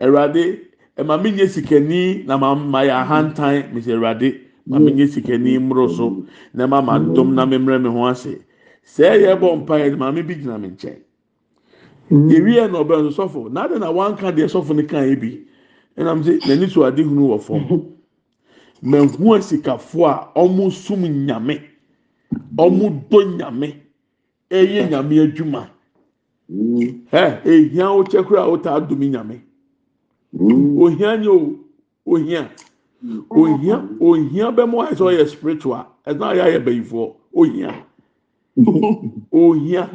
[0.00, 0.60] Awurade
[0.98, 3.72] ɛma mi nye sikani na ma ma yɛ ahantan.
[3.72, 7.88] Bisɛ awurade ma mi nye sikani mmoro na ma ma dom na mi mmerɛ mi
[7.88, 8.36] ho ase
[8.84, 11.00] sɛ ɛyɛ bɔ mpa yɛ maame bi gyina mi nkyɛn.
[12.10, 13.48] Ewie na ɔbɛn so sɔfo.
[13.50, 15.40] N'ade na wanka deɛ sɔfo ne kan yi bi
[15.96, 17.82] ɛnam sɛ n'ani so ade hunu wɔ fam.
[18.84, 21.62] Mɛhu asikafo a ɔmo sum nyame.
[22.56, 23.74] Ɔmo dɔ nyame.
[24.50, 25.70] Ɛyɛ nyame adwuma.
[26.50, 29.40] Ɛ ehia wokyɛ kura a wota adomi nyame.
[30.38, 31.58] Ohia nye o.
[32.06, 32.50] Ohia.
[33.30, 35.86] Ohia ohia bɛ mo ayɛ sɛ ɔyɛ spiritual.
[36.06, 37.14] Ɛna ayɛ ayɛ bɛyifoɔ.
[37.34, 37.84] Ohia
[39.32, 39.90] ohia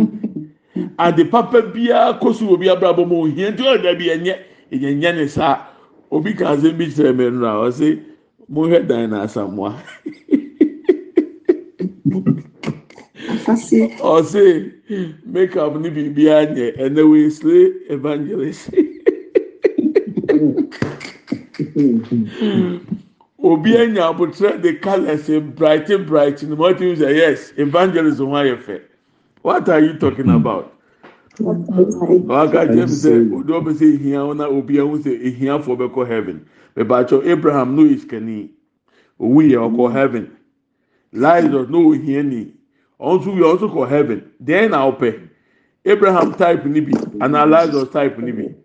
[0.98, 4.34] ade papa biara kosu obi abrabɔ mu ohia nti ọ dabi ɛnyɛ
[4.72, 5.56] e ɛnyɛ e ne saa
[6.12, 8.00] obi ka ase bi kyerɛ mɛ nura ɔsi
[8.50, 9.74] mo hwɛ dan na asamoa
[14.14, 14.44] ɔsi
[15.26, 18.70] make up ni biribiara anyɛ ɛnɛ e wei slay evangelist.
[23.44, 26.44] obi anya abotire de colours bright bright.
[26.44, 28.82] No more things say yes evangelism wa yɛ fɛ
[29.42, 30.74] what are you talking about?
[31.40, 36.46] Waka james sɛ odo ɔbɛ sɛ ehia na obi ɛho sɛ ehia bɛkɔ heaven.
[36.76, 38.06] Bɛbàtɔ abraham no is
[39.20, 40.32] owu yɛ ɔkɔ heaven.
[41.14, 42.54] Lazarus no ohia ni.
[43.00, 44.24] Ɔnso yɛ ɔnso kɔ heaven.
[44.40, 45.20] Then na ɔpɛ
[45.86, 48.56] abraham type ni bi ana lazarus type ni bi.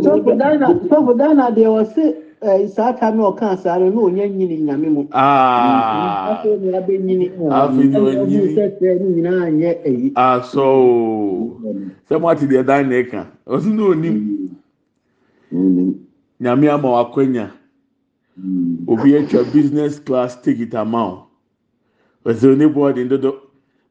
[0.00, 2.25] sɔfo dana deɛ ɔse.
[2.48, 5.02] Eh, saa ta no ɔka saa no na ɔnyɛ nyini nyame mu.
[5.12, 6.38] Ah.
[6.38, 7.26] Afei ne abɛnyini
[8.54, 10.12] sɛ sɛ no nyinaa nyɛ ayi.
[10.14, 11.58] Asɔo
[12.08, 14.16] sɛ moate deɛ dan na ɛka ɔso na ɔnim.
[16.40, 17.50] Nyame ama wakwanya.
[18.40, 18.84] Hmm.
[18.86, 21.24] Obi atwa business class ticket amount
[22.24, 23.40] ɔsɛ oni board dodo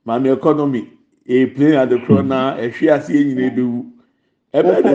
[0.07, 0.87] maame economy.
[1.27, 3.85] Eplane adekorɔ na ɛhwe ase nyinaa ebewu
[4.53, 4.93] ɛbɛɛ dɛ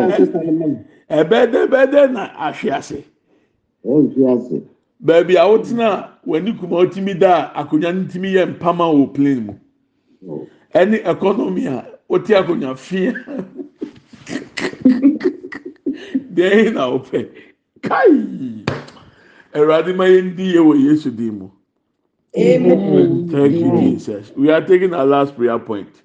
[1.11, 3.05] ɛbɛɛ dɛ ɛbɛɛ dɛ na ahwe ase.
[5.01, 9.41] Baabi a wotena w'ani kuma otimi da a akonnwa no ntumi yɛ mpama wɔ plane
[9.41, 9.55] mu.
[10.75, 13.13] Ɛne economy a wote akonnwa fia
[16.35, 17.29] deɛ na wopɛ
[17.83, 18.65] kai
[19.55, 21.51] awurade ma yɛn di yɛ wɔ yesu din mu
[22.33, 24.33] thank you jesus.
[24.37, 26.03] We are taking our last prayer point.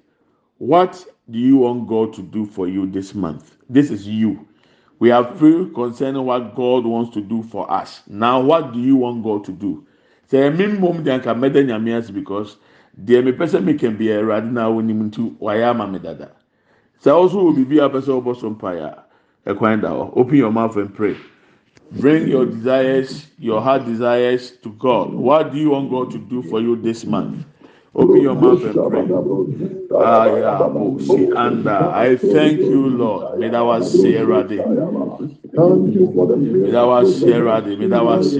[0.58, 3.56] What do you want god to do for you this month?
[3.70, 4.46] This is you
[4.98, 8.02] we have prayed concerning what god wants to do for us.
[8.06, 9.86] Now what do you want god to do?
[10.30, 12.56] Sɛ ɛmi mmom deɛ nka mɛda nyame ase because
[13.04, 16.30] deɛ mepɛ sɛ meka bi awurade na wɔnim nti wayɛ ama me dada.
[17.02, 18.82] Sɛ ɔso wɔ biribi a pɛ sɛ ɔbɔ so mpaeɛ
[19.46, 20.12] a ɛkwan da hɔ.
[20.16, 21.16] Open your mouth and pray.
[21.92, 25.12] Bring your desires your heart desires to god.
[25.12, 27.46] What do you want god to do for you this month
[27.96, 29.08] open your mouth and pray.
[31.92, 33.40] I thank you lord.
[33.40, 34.66] May that was sarah day
[36.62, 38.36] may that was sarah day may that was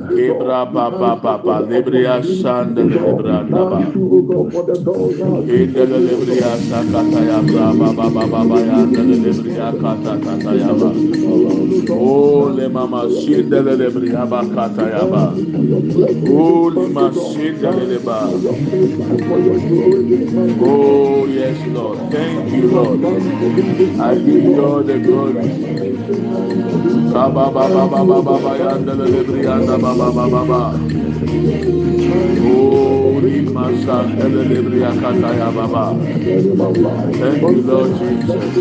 [0.00, 3.92] ebra baba baba lebria sanda lebra daba
[5.48, 10.92] Indele lebria sakata ya bra baba baba baba ya indele lebria kata kata ya ba.
[11.90, 14.90] Oh le mama shindele lebria ba kata
[16.28, 18.31] oh le ma shindele leba
[20.60, 22.10] Oh, yes, Lord.
[22.10, 23.00] Thank you, Lord.
[24.00, 25.34] I give you all the glory.
[27.12, 30.80] Baba, baba, baba, baba, yanda, le, lebri, yanda, baba, baba, baba.
[32.42, 35.96] Oh, le, lebri, yakata, ya, baba.
[37.18, 38.60] Thank you, Lord Jesus.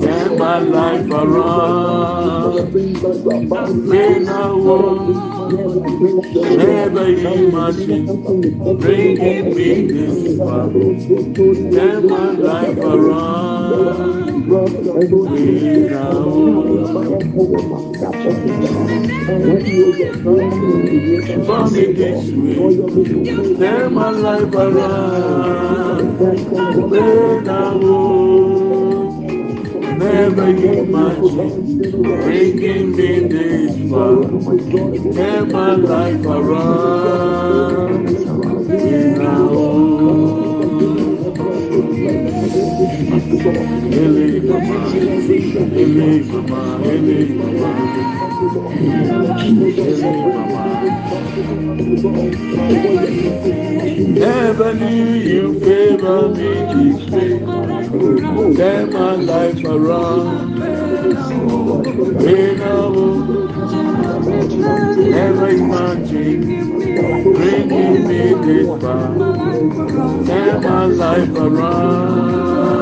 [0.00, 2.72] Turn my life around.
[3.86, 5.08] When I want,
[6.56, 8.06] never imagine
[8.78, 10.70] bringing me this far.
[10.72, 13.53] Turn my life around.
[23.58, 26.18] Turn my life around.
[29.98, 33.12] Never imagine bringing me.
[35.14, 36.74] Turn my life around.
[54.74, 57.38] Knew you favor me this way.
[58.56, 60.83] Turn my life around.
[65.10, 66.40] Never imagine
[67.34, 69.08] bringing me this far.
[70.26, 72.73] Turn my life around.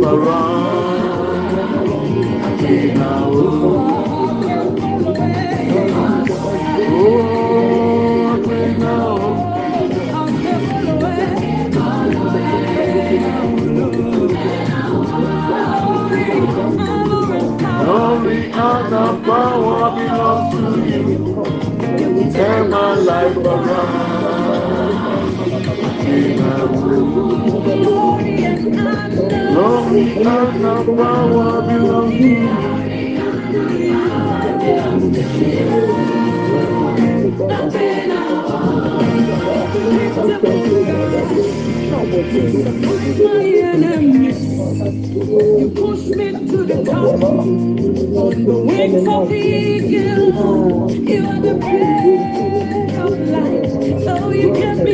[0.00, 0.90] My life
[30.14, 32.48] Glory and power belong to you.
[45.74, 47.22] Push me to the top.
[47.22, 54.04] On the wings of the eagle, you are the breath of life.
[54.04, 54.84] So you can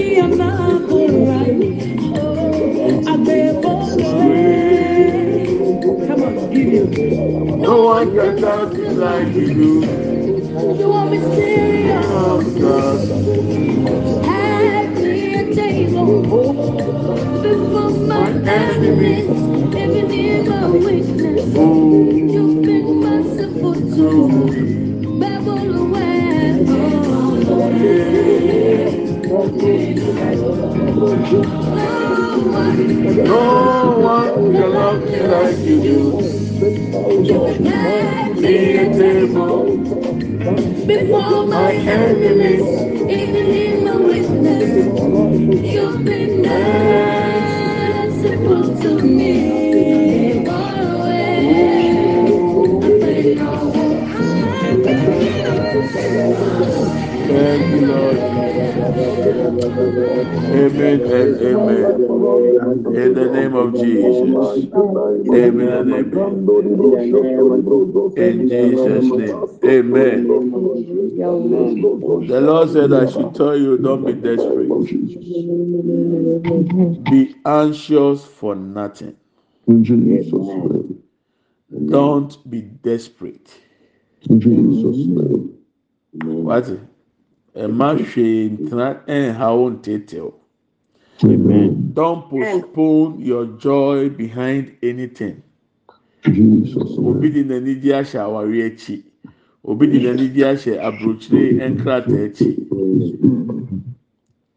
[8.27, 9.87] Can love like you do.
[9.87, 12.07] You are mysterious.
[12.09, 12.41] Oh.
[14.25, 16.23] Had me a table
[17.41, 19.31] before my enemies,
[19.77, 21.47] even in my weakness.
[22.35, 25.21] You've been merciful to me.
[25.21, 26.67] Babble away.
[33.23, 33.43] No
[34.03, 36.26] one can love me like you do.
[37.25, 39.67] Be a table
[40.87, 42.63] Before my enemies,
[43.11, 44.87] even in my weakness,
[45.73, 50.45] you've been merciful to me.
[50.47, 50.75] Far.
[57.29, 58.19] Thank you, Lord.
[60.39, 62.06] Amen and amen.
[62.37, 64.67] In the name of Jesus.
[65.35, 66.23] Amen and amen.
[68.17, 69.49] In Jesus' name.
[69.65, 70.27] Amen.
[72.29, 74.69] The Lord said, I should tell you, don't be desperate.
[77.11, 79.17] Be anxious for nothing.
[81.87, 83.51] Don't be desperate.
[86.13, 86.71] What?
[87.55, 90.33] Emma hwee ntena ɛnha wo ntetew.
[91.25, 91.86] Amen.
[91.97, 95.43] Don't postpone your joy behind anything.
[96.27, 99.03] Obi di n'ani di ahyɛ awari akyi.
[99.65, 102.51] Obi di n'ani di ahyɛ aburokyire nkrataa akyi.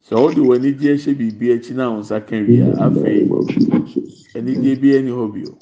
[0.03, 2.89] Sɛ wode w'ani di ahyɛ biribi akyi na wɔn nsa ka In wie a, the
[2.89, 5.57] name afei anigye bi ani hɔ bio.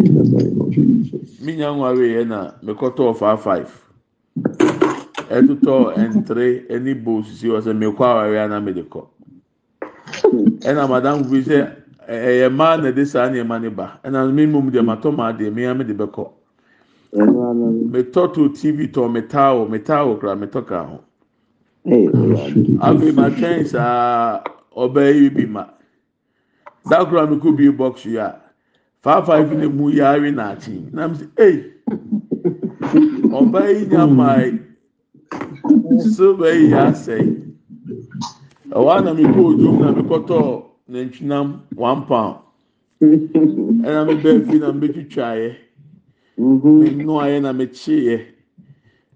[0.00, 1.40] In the name of Jesus.
[1.40, 3.70] Mi nya nware yɛ na mekɔtɔɔ five five.
[5.30, 9.06] Ɛtotɔ ntere ɛne bowl sisi hɔ sɛ mekɔ awari a na mede kɔ.
[10.68, 11.58] Ɛna madam bi sɛ
[12.08, 13.98] ɛyɛ mmaa na ɛde saa nneɛma ne ba.
[14.04, 16.30] Ɛna mi mu deɛ matɔ maa deɛ mi ame de bɛkɔ.
[17.92, 21.00] Metɔ to TV tɔ me towel me towel kora metɔ ka ho.
[21.86, 24.42] afei ma twɛn saa
[24.76, 25.64] ɔbaa yi bi ma.
[26.88, 28.36] Dakora mi ko bi box yi a
[29.02, 31.64] five five na mu yaare n'akyi na mi sɛ ee
[33.30, 34.58] ɔbaa yi nya maa yi.
[36.00, 37.51] Silver yi yɛ asɛe
[38.74, 42.36] ɛwɔ ana mi kɔ odwom na mi kɔtɔ nantwinam one pound.
[43.02, 45.54] Ɛna mi bɛɛ fi na mi bɛ twitwa yɛ
[46.36, 48.20] mi nua yɛ na mi kye yɛ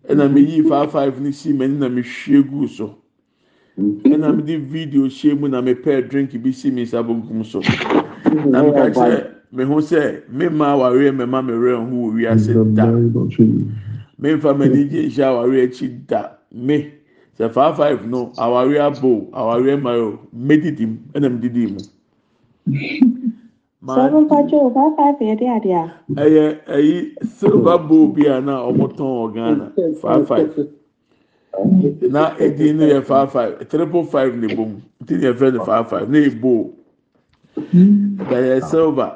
[0.09, 2.97] ɛna mi yi five five ne si mɛ na mi hwie gu so.
[3.79, 7.45] ɛna mi de video hyɛ mu na mi pɛ drink bi si mi nsa bonkum
[7.45, 7.61] so.
[8.45, 11.97] Na mi ka kyerɛ mi ho sɛ mi ma awaare mi ma mi rɛ ho
[11.97, 12.91] wɔ wiase da.
[14.19, 16.31] Mi nfa mi ani gye nhyɛ awaare akyi da.
[16.53, 16.93] Mi
[17.39, 21.39] sɛ five five no awari abo awari ɛma o medidi mu ɛna mu.
[21.39, 21.79] Didi mu.
[23.87, 25.85] Sọ fún Pàjọ́ five five yẹ dé àdé à.
[26.17, 29.73] ɛyɛ ɛyi silver bowl bi a na ɔmo tɔn wɔ ghana
[30.03, 30.69] five five.
[32.11, 35.89] Na edin no yɛ five five triple five na ebom ti na yɛfrɛ no five
[35.89, 36.73] five na yɛ bowl
[37.57, 39.13] ɛyɛ silver.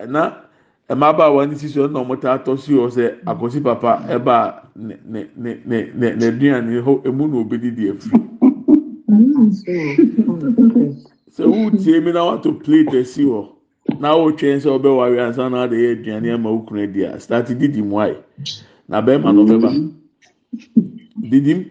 [0.00, 0.41] Ɛna
[0.90, 4.36] mmabaawa ne sisi hɔ na taa tɔ si hɔ sɛ akosi papa ɛba
[4.76, 8.18] ne ne ne ne ne n'aduane hɔ emu na obedidi efiri
[11.34, 13.46] sɛ wutie mi na wato plate esi hɔ
[14.00, 17.82] na wotwɛn sɛ ɔbɛware ansa na ade yɛ aduane ama okunu adi a start didi
[17.82, 18.16] mu ayi
[18.88, 19.70] na bɛrima no bɛba
[21.30, 21.70] didi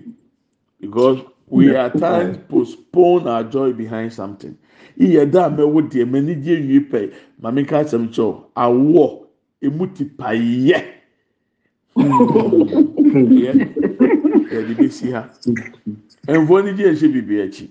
[0.80, 4.58] because we at times postpone our joy behind something
[5.00, 7.12] iyɛ da mɛwo deɛ mɛni gye wie pɛ
[7.42, 9.20] maame nka asɛm kyɛw awɔ
[9.62, 10.80] emu ti pa yɛ
[11.96, 13.54] yɛ
[14.52, 15.30] yɛde besi ha.
[16.28, 17.68] Mfoɔ ni gye ɛhyɛ bibi akyi.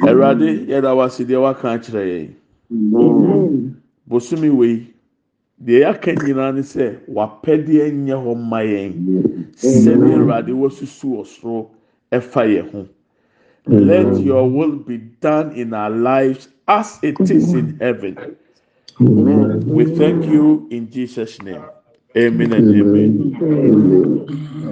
[0.00, 2.30] Ɛwurade yɛda wasi deɛ waka akyerɛ yɛn.
[4.08, 4.86] Bosomi wei
[5.62, 8.92] deɛ yɛaka nyinaa ne sɛ wapɛdeɛ nyɛ hɔ mma yɛn.
[9.56, 11.70] Sɛdeɛ awurade wasusu wɔ soro
[12.12, 12.88] ɛfa yɛn ho.
[13.66, 14.24] Let mm.
[14.24, 18.36] your will be done in our lives as it is in heaven.
[18.98, 19.64] Mm.
[19.64, 21.64] We thank you in jesus name.
[22.16, 24.50] Amen and amen.